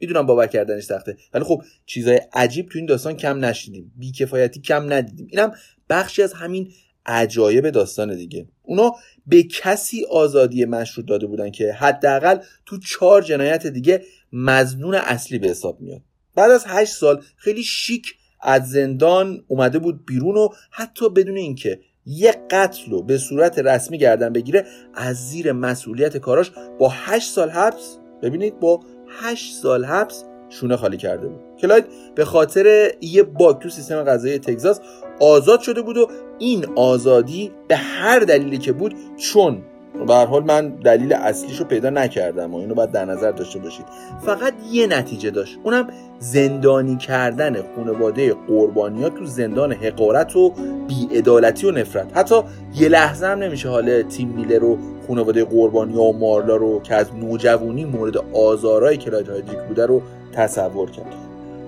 می‌دونم 0.00 0.26
باور 0.26 0.46
کردنش 0.46 0.82
سخته 0.82 1.16
ولی 1.34 1.44
خب 1.44 1.62
چیزای 1.86 2.20
عجیب 2.32 2.68
تو 2.68 2.78
این 2.78 2.86
داستان 2.86 3.16
کم 3.16 3.44
نشدیم 3.44 3.92
بیکفایتی 3.96 4.60
کم 4.60 4.92
ندیدیم. 4.92 5.26
اینم 5.30 5.52
بخشی 5.90 6.22
از 6.22 6.32
همین 6.32 6.72
عجایب 7.06 7.70
داستان 7.70 8.16
دیگه. 8.16 8.48
اونا 8.62 8.92
به 9.26 9.42
کسی 9.42 10.04
آزادی 10.10 10.64
مشروط 10.64 11.06
داده 11.06 11.26
بودن 11.26 11.50
که 11.50 11.72
حداقل 11.72 12.38
تو 12.66 12.78
چهار 12.78 13.22
جنایت 13.22 13.66
دیگه 13.66 14.02
مزنون 14.32 14.94
اصلی 14.94 15.38
به 15.38 15.48
حساب 15.48 15.80
میاد. 15.80 16.02
بعد 16.34 16.50
از 16.50 16.64
هشت 16.66 16.92
سال 16.92 17.22
خیلی 17.36 17.62
شیک 17.62 18.14
از 18.40 18.70
زندان 18.70 19.44
اومده 19.48 19.78
بود 19.78 20.06
بیرون 20.06 20.36
و 20.36 20.48
حتی 20.70 21.08
بدون 21.08 21.36
اینکه 21.36 21.80
یه 22.06 22.34
قتل 22.50 22.90
رو 22.90 23.02
به 23.02 23.18
صورت 23.18 23.58
رسمی 23.58 23.98
گردن 23.98 24.32
بگیره 24.32 24.66
از 24.94 25.28
زیر 25.28 25.52
مسئولیت 25.52 26.16
کاراش 26.16 26.52
با 26.78 26.88
هشت 26.88 27.30
سال 27.30 27.50
حبس 27.50 27.98
ببینید 28.22 28.60
با 28.60 28.80
هشت 29.08 29.54
سال 29.54 29.84
حبس 29.84 30.24
شونه 30.48 30.76
خالی 30.76 30.96
کرده 30.96 31.28
بود. 31.28 31.40
کلاید 31.58 31.84
به 32.14 32.24
خاطر 32.24 32.92
یه 33.00 33.22
باگ 33.22 33.58
تو 33.58 33.68
سیستم 33.68 34.02
غذایی 34.02 34.38
تگزاس 34.38 34.80
آزاد 35.20 35.60
شده 35.60 35.82
بود 35.82 35.96
و 35.96 36.08
این 36.38 36.66
آزادی 36.76 37.52
به 37.68 37.76
هر 37.76 38.20
دلیلی 38.20 38.58
که 38.58 38.72
بود 38.72 38.94
چون 39.16 39.62
به 40.06 40.14
حال 40.14 40.44
من 40.44 40.68
دلیل 40.68 41.12
اصلیش 41.12 41.58
رو 41.58 41.64
پیدا 41.64 41.90
نکردم 41.90 42.54
و 42.54 42.56
اینو 42.56 42.74
باید 42.74 42.90
در 42.90 43.04
نظر 43.04 43.30
داشته 43.30 43.58
باشید. 43.58 43.86
فقط 44.26 44.54
یه 44.70 44.86
نتیجه 44.86 45.30
داشت. 45.30 45.58
اونم 45.62 45.86
زندانی 46.18 46.96
کردن 46.96 47.56
خانواده 47.76 48.34
قربانیات 48.48 49.14
تو 49.14 49.26
زندان 49.26 49.72
حقارت 49.72 50.36
و 50.36 50.52
بیعدالتی 50.88 51.66
و 51.66 51.70
نفرت. 51.70 52.16
حتی 52.16 52.34
یه 52.74 52.88
لحظه 52.88 53.26
هم 53.26 53.38
نمیشه 53.38 53.68
حالا 53.68 54.02
تیم 54.02 54.28
میلر 54.28 54.58
رو 54.58 54.78
خانواده 55.08 55.44
قربانی 55.44 55.94
و 55.94 56.12
مارلا 56.12 56.56
رو 56.56 56.82
که 56.82 56.94
از 56.94 57.14
نوجوانی 57.14 57.84
مورد 57.84 58.16
آزارای 58.34 58.96
کلاید 58.96 59.28
هایدریک 59.28 59.58
بوده 59.58 59.86
رو 59.86 60.02
تصور 60.32 60.90
کرد. 60.90 61.14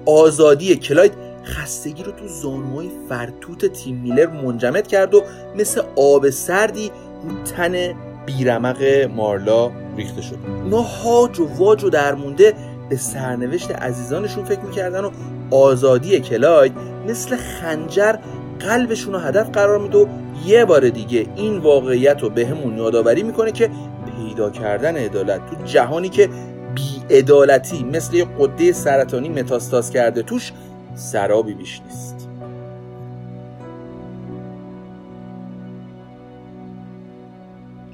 آزادی 0.07 0.77
کلاید 0.77 1.13
خستگی 1.45 2.03
رو 2.03 2.13
تو 2.13 2.29
زانوهای 2.29 2.91
فرتوت 3.09 3.67
تیم 3.67 3.97
میلر 3.97 4.27
منجمد 4.27 4.87
کرد 4.87 5.15
و 5.15 5.23
مثل 5.57 5.83
آب 5.97 6.31
سردی 6.31 6.91
رو 7.25 7.45
تن 7.45 7.95
بیرمق 8.29 8.83
مارلا 9.17 9.71
ریخته 9.97 10.23
شد. 10.23 10.39
اونا 10.65 10.83
هاج 10.83 11.41
و 11.41 11.49
واج 11.59 11.85
و 11.85 11.91
درمونده 11.91 12.55
به 12.89 12.97
سرنوشت 12.97 13.71
عزیزانشون 13.71 14.45
فکر 14.45 14.61
می‌کردن 14.61 15.05
و 15.05 15.11
آزادی 15.51 16.21
کلاید 16.21 16.73
مثل 17.09 17.37
خنجر 17.37 18.15
قلبشون 18.61 19.13
رو 19.13 19.19
هدف 19.19 19.51
قرار 19.51 19.79
میده 19.79 19.99
و 19.99 20.07
یه 20.47 20.65
بار 20.65 20.89
دیگه 20.89 21.27
این 21.37 21.59
واقعیت 21.59 22.23
رو 22.23 22.31
بهمون 22.31 22.79
یادآوری 22.79 23.23
می‌کنه 23.23 23.53
که 23.53 23.71
پیدا 24.17 24.51
کردن 24.51 24.97
عدالت 24.97 25.41
تو 25.51 25.65
جهانی 25.65 26.09
که 26.09 26.29
بیعدالتی 26.75 27.85
مثل 27.85 28.15
یه 28.15 28.27
قده 28.39 28.73
سرطانی 28.73 29.29
متاستاز 29.29 29.91
کرده 29.91 30.23
توش 30.23 30.53
سرابی 30.95 31.55
بیش 31.55 31.81
نیست. 31.87 32.28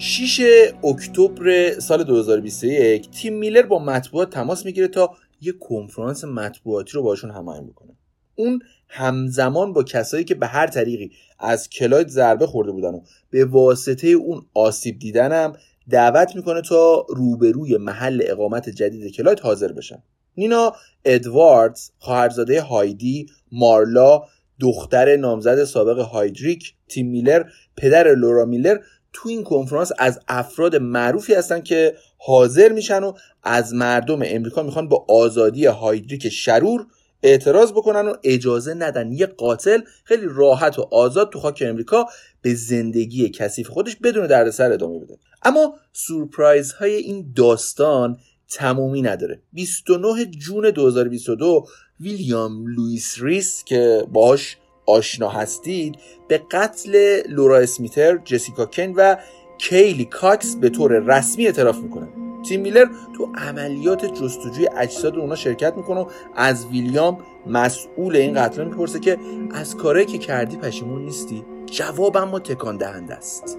شیش 0.05 0.41
اکتبر 0.85 1.79
سال 1.81 2.05
2021 2.05 3.11
تیم 3.11 3.35
میلر 3.35 3.63
با 3.63 3.79
مطبوعات 3.79 4.31
تماس 4.31 4.65
می‌گیره 4.65 4.89
تا 4.89 5.11
یه 5.41 5.53
کنفرانس 5.53 6.25
مطبوعاتی 6.25 6.93
رو 6.93 7.03
باشون 7.03 7.31
هماهنگ 7.31 7.71
بکنه. 7.71 7.97
اون 8.35 8.61
همزمان 8.89 9.73
با 9.73 9.83
کسایی 9.83 10.25
که 10.25 10.35
به 10.35 10.47
هر 10.47 10.67
طریقی 10.67 11.11
از 11.39 11.69
کلاید 11.69 12.09
ضربه 12.09 12.47
خورده 12.47 12.73
بودن 12.73 12.95
و 12.95 13.01
به 13.31 13.45
واسطه 13.45 14.09
اون 14.09 14.47
آسیب 14.55 14.99
دیدنم 14.99 15.53
دعوت 15.91 16.37
می‌کنه 16.37 16.63
تا 16.63 17.07
روبروی 17.09 17.77
محل 17.77 18.23
اقامت 18.27 18.69
جدید 18.69 19.13
کلاید 19.13 19.41
حاضر 19.41 19.73
بشن. 19.73 20.03
نینا 20.37 20.73
ادواردز 21.05 21.91
خواهرزاده 21.99 22.61
هایدی 22.61 23.27
مارلا 23.53 24.23
دختر 24.61 25.17
نامزد 25.17 25.65
سابق 25.65 25.99
هایدریک 25.99 26.75
تیم 26.89 27.11
میلر 27.11 27.45
پدر 27.77 28.15
لورا 28.15 28.45
میلر 28.45 28.79
تو 29.15 29.29
این 29.29 29.45
کنفرانس 29.45 29.93
از 29.99 30.21
افراد 30.29 30.77
معروفی 30.77 31.35
هستن 31.35 31.61
که 31.61 31.97
حاضر 32.19 32.73
میشن 32.73 33.03
و 33.03 33.13
از 33.43 33.75
مردم 33.75 34.21
امریکا 34.25 34.63
می‌خوان 34.63 34.89
با 34.89 35.07
آزادی 35.09 35.67
هایدریک 35.67 36.29
شرور 36.29 36.87
اعتراض 37.23 37.73
بکنن 37.73 38.09
و 38.09 38.15
اجازه 38.25 38.75
ندن 38.75 39.13
یه 39.13 39.27
قاتل 39.27 39.81
خیلی 40.05 40.27
راحت 40.29 40.79
و 40.79 40.89
آزاد 40.93 41.31
تو 41.31 41.41
خاک 41.41 41.63
امریکا 41.67 42.07
به 42.43 42.55
زندگی 42.55 43.29
کثیف 43.29 43.69
خودش 43.69 43.97
بدون 43.97 44.27
دردسر 44.27 44.73
ادامه 44.73 44.99
بده. 44.99 45.19
اما 45.43 45.75
سورپرایز 45.93 46.73
های 46.73 46.95
این 46.95 47.33
داستان 47.37 48.19
تمومی 48.49 49.03
نداره. 49.03 49.41
29 49.53 50.25
جون 50.25 50.71
2022 50.71 51.67
ویلیام 52.01 52.67
لوئیس 52.67 53.15
ریس 53.21 53.65
که 53.65 54.07
باهاش 54.13 54.57
آشنا 54.87 55.29
هستید 55.29 55.97
به 56.29 56.39
قتل 56.51 57.23
لورا 57.29 57.59
اسمیتر، 57.59 58.17
جسیکا 58.17 58.67
کن 58.67 58.93
و 58.97 59.17
کیلی 59.59 60.05
کاکس 60.05 60.57
به 60.57 60.69
طور 60.69 60.93
رسمی 60.93 61.47
اعتراف 61.47 61.77
می‌کنه. 61.77 62.09
تیم 62.49 62.61
میلر 62.61 62.87
تو 63.17 63.33
عملیات 63.35 64.07
جستجوی 64.07 64.69
اجساد 64.77 65.19
اونا 65.19 65.35
شرکت 65.35 65.77
می‌کنه 65.77 66.01
و 66.01 66.07
از 66.37 66.67
ویلیام 66.67 67.19
مسئول 67.47 68.17
این 68.17 68.35
قتل 68.35 68.65
می‌پرسه 68.65 69.01
که 69.01 69.19
از 69.55 69.77
کاری 69.77 70.05
که 70.05 70.19
کردی 70.19 70.57
پشیمون 70.57 71.05
نیستی؟ 71.05 71.45
جواب 71.67 72.17
اما 72.17 72.39
تکان 72.39 72.77
دهنده 72.77 73.15
است. 73.15 73.59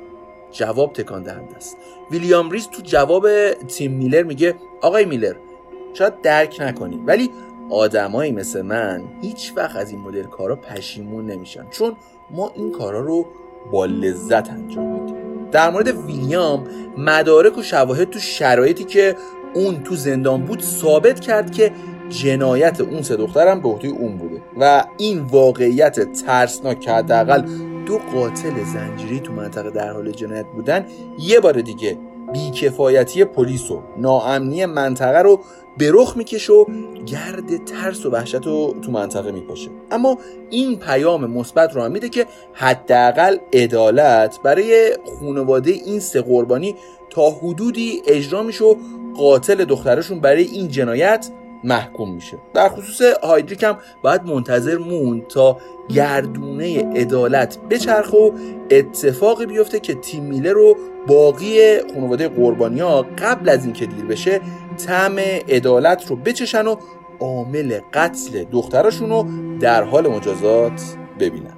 جواب 0.52 0.94
تکان 0.94 1.24
دهنده 1.24 1.56
است. 1.56 1.78
ویلیام 2.12 2.52
ریز 2.52 2.68
تو 2.68 2.82
جواب 2.82 3.54
تیم 3.54 3.92
میلر 3.92 4.24
میگه 4.24 4.56
آقای 4.82 5.06
میلر 5.06 5.36
شاید 5.94 6.22
درک 6.22 6.58
نکنی 6.60 7.02
ولی 7.06 7.30
آدمایی 7.70 8.32
مثل 8.32 8.62
من 8.62 9.04
هیچ 9.22 9.54
وقت 9.56 9.76
از 9.76 9.92
این 9.92 10.00
مدل 10.00 10.24
کارا 10.24 10.56
پشیمون 10.56 11.26
نمیشن. 11.26 11.68
چون 11.70 11.96
ما 12.32 12.52
این 12.56 12.72
کارا 12.72 13.00
رو 13.00 13.26
با 13.72 13.86
لذت 13.86 14.50
انجام 14.50 14.88
میدیم. 14.88 15.16
در 15.52 15.70
مورد 15.70 15.88
ویلیام 15.88 16.68
مدارک 16.98 17.58
و 17.58 17.62
شواهد 17.62 18.10
تو 18.10 18.20
شرایطی 18.20 18.84
که 18.84 19.16
اون 19.54 19.84
تو 19.84 19.96
زندان 19.96 20.46
بود 20.46 20.62
ثابت 20.62 21.20
کرد 21.20 21.52
که 21.52 21.72
جنایت 22.10 22.82
اون 22.82 23.02
سه 23.02 23.16
دخترم 23.16 23.62
به 23.62 23.70
عهده 23.70 23.88
اون 23.88 24.18
بوده 24.18 24.42
و 24.60 24.86
این 24.98 25.20
واقعیت 25.20 26.14
ترسناک 26.14 26.80
که 26.80 26.92
حداقل 26.92 27.42
دو 27.86 27.98
قاتل 27.98 28.64
زنجیری 28.74 29.20
تو 29.20 29.34
منطقه 29.34 29.70
در 29.70 29.94
حال 29.94 30.12
جنایت 30.12 30.46
بودن 30.46 30.86
یه 31.20 31.40
بار 31.40 31.62
دیگه 31.62 31.98
بیکفایتی 32.36 33.26
پلیس 33.26 33.72
و 33.72 33.82
ناامنی 33.98 34.66
منطقه 34.66 35.22
رو 35.22 35.40
به 35.78 35.92
رخ 35.94 36.18
می‌کشه 36.18 36.54
و 36.54 36.66
گرد 37.06 37.66
ترس 37.66 38.06
و 38.06 38.10
وحشت 38.10 38.36
رو 38.36 38.76
تو 38.86 38.92
منطقه 38.92 39.32
میپاشه. 39.32 39.70
اما 39.92 40.18
این 40.50 40.80
پیام 40.80 41.26
مثبت 41.32 41.76
رو 41.76 41.82
هم 41.82 41.92
میده 41.92 42.10
که 42.10 42.26
حداقل 42.54 43.38
عدالت 43.54 44.40
برای 44.44 44.98
خانواده 45.20 45.72
این 45.72 46.00
سه 46.00 46.22
قربانی 46.22 46.76
تا 47.10 47.30
حدودی 47.30 48.02
اجرا 48.08 48.44
میشه 48.44 48.64
و 48.64 48.76
قاتل 49.18 49.66
دخترشون 49.66 50.20
برای 50.20 50.44
این 50.44 50.68
جنایت 50.68 51.30
محکوم 51.66 52.14
میشه. 52.14 52.38
در 52.54 52.70
خصوص 52.70 53.02
هایدریک 53.24 53.64
هم 53.64 53.78
باید 54.02 54.24
منتظر 54.24 54.78
مون 54.78 55.22
تا 55.22 55.58
گردونه 55.90 56.92
عدالت 56.96 57.58
بچرخ 57.70 58.14
و 58.14 58.30
اتفاقی 58.72 59.46
بیفته 59.46 59.80
که 59.80 59.94
تیم 59.94 60.24
میله 60.24 60.54
رو 60.54 60.78
باقی 61.08 61.80
خانواده 61.94 62.28
قربانی 62.28 62.80
ها 62.80 63.06
قبل 63.18 63.50
از 63.50 63.66
اینکه 63.66 63.86
دیر 63.86 64.06
بشه 64.06 64.42
طعم 64.88 65.20
عدالت 65.50 66.10
رو 66.10 66.16
بچشن 66.16 66.68
و 66.68 66.76
عامل 67.20 67.80
قتل 67.94 68.44
دخترشون 68.44 69.10
رو 69.10 69.26
در 69.60 69.84
حال 69.84 70.08
مجازات 70.08 70.82
ببینن. 71.20 71.55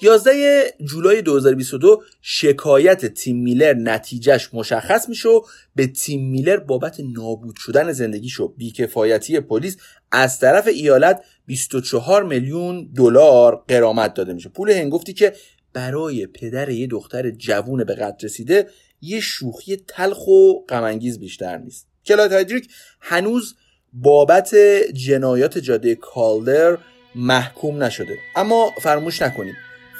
11 0.00 0.74
جولای 0.80 1.22
2022 1.22 2.02
شکایت 2.22 3.06
تیم 3.06 3.36
میلر 3.36 3.74
نتیجهش 3.74 4.50
مشخص 4.52 5.08
میشه 5.08 5.28
و 5.28 5.40
به 5.76 5.86
تیم 5.86 6.30
میلر 6.30 6.56
بابت 6.56 7.00
نابود 7.14 7.56
شدن 7.56 7.92
زندگیشو 7.92 8.48
بیکفایتی 8.48 9.40
پلیس 9.40 9.76
از 10.12 10.38
طرف 10.38 10.66
ایالت 10.66 11.24
24 11.46 12.24
میلیون 12.24 12.88
دلار 12.96 13.64
قرامت 13.68 14.14
داده 14.14 14.32
میشه. 14.32 14.48
پول 14.48 14.70
هنگفتی 14.70 15.12
که 15.12 15.32
برای 15.72 16.26
پدر 16.26 16.68
یه 16.68 16.86
دختر 16.86 17.30
جوون 17.30 17.84
به 17.84 17.94
قدر 17.94 18.16
رسیده 18.22 18.66
یه 19.00 19.20
شوخی 19.20 19.76
تلخ 19.76 20.26
و 20.26 20.52
غمانگیز 20.68 21.18
بیشتر 21.18 21.58
نیست. 21.58 21.88
کلاد 22.06 22.32
هایدریک 22.32 22.68
هنوز 23.00 23.54
بابت 23.92 24.54
جنایات 24.94 25.58
جاده 25.58 25.94
کالدر 25.94 26.78
محکوم 27.14 27.82
نشده. 27.82 28.18
اما 28.36 28.70
فرموش 28.82 29.22
نکنید 29.22 29.54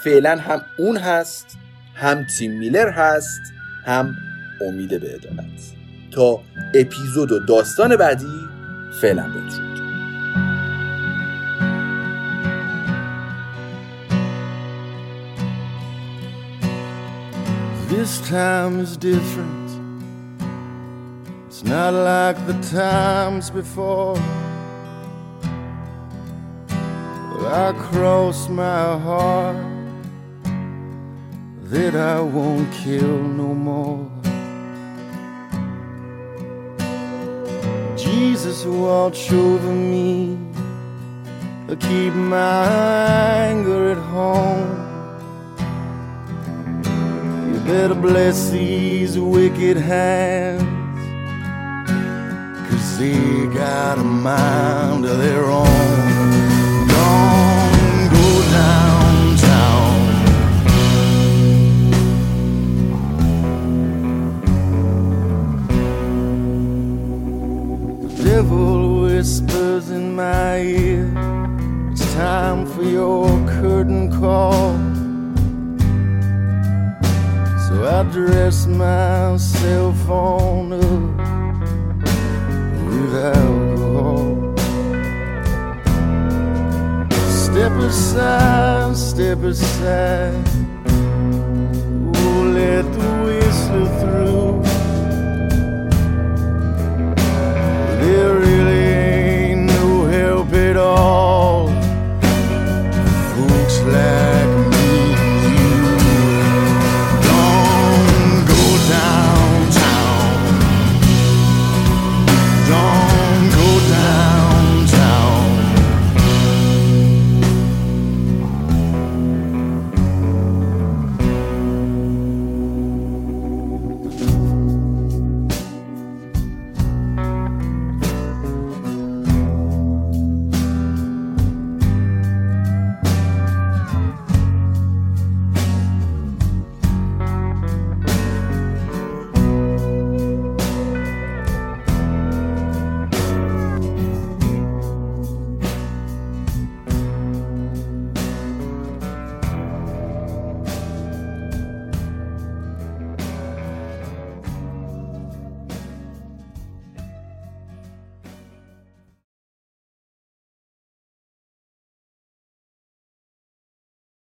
فعلا 0.04 0.36
هم 0.36 0.62
اون 0.76 0.96
هست 0.96 1.58
هم 1.94 2.24
تیم 2.38 2.58
میلر 2.58 2.90
هست 2.90 3.40
هم 3.84 4.16
امید 4.68 4.88
به 5.00 5.14
عدالت 5.14 5.72
تا 6.10 6.40
اپیزود 6.74 7.32
و 7.32 7.38
داستان 7.38 7.96
بعدی 7.96 8.26
فعلا 9.00 9.22
بدرود 9.22 9.76
This 17.88 18.20
time 18.28 18.80
is 18.80 18.96
different. 18.96 19.68
It's 21.46 21.62
not 21.64 21.92
like 21.94 22.38
the 22.46 22.58
times 22.82 23.48
before. 23.50 24.14
But 26.68 27.44
I 27.66 27.72
cross 27.86 28.48
my 28.48 28.98
heart 29.06 29.75
that 31.70 31.96
I 31.96 32.20
won't 32.20 32.72
kill 32.72 33.18
no 33.22 33.52
more. 33.52 34.08
Jesus, 37.96 38.64
watch 38.64 39.32
over 39.32 39.72
me, 39.72 40.38
I 41.68 41.74
keep 41.74 42.14
my 42.14 42.68
anger 43.48 43.90
at 43.90 43.98
home. 43.98 44.70
You 47.52 47.60
better 47.60 47.96
bless 47.96 48.50
these 48.50 49.18
wicked 49.18 49.76
hands, 49.76 50.62
Cause 52.70 52.98
they 52.98 53.46
got 53.52 53.98
a 53.98 54.04
mind 54.04 55.04
of 55.04 55.18
their 55.18 55.44
own. 55.46 56.15
Devil 68.46 69.00
whispers 69.02 69.90
in 69.90 70.14
my 70.14 70.58
ear. 70.58 71.10
It's 71.90 72.14
time 72.14 72.64
for 72.64 72.84
your 72.84 73.26
curtain 73.60 74.08
call. 74.20 74.76
So 77.64 77.74
I 77.84 78.02
dress 78.12 78.66
myself 78.66 80.08
on 80.08 80.72
up 80.74 81.16
with 82.88 83.14
alcohol. 83.34 84.54
Step 87.44 87.72
aside, 87.72 88.96
step 88.96 89.38
aside. 89.42 90.48
Oh, 92.14 92.52
let 92.54 92.84
the. 92.92 93.15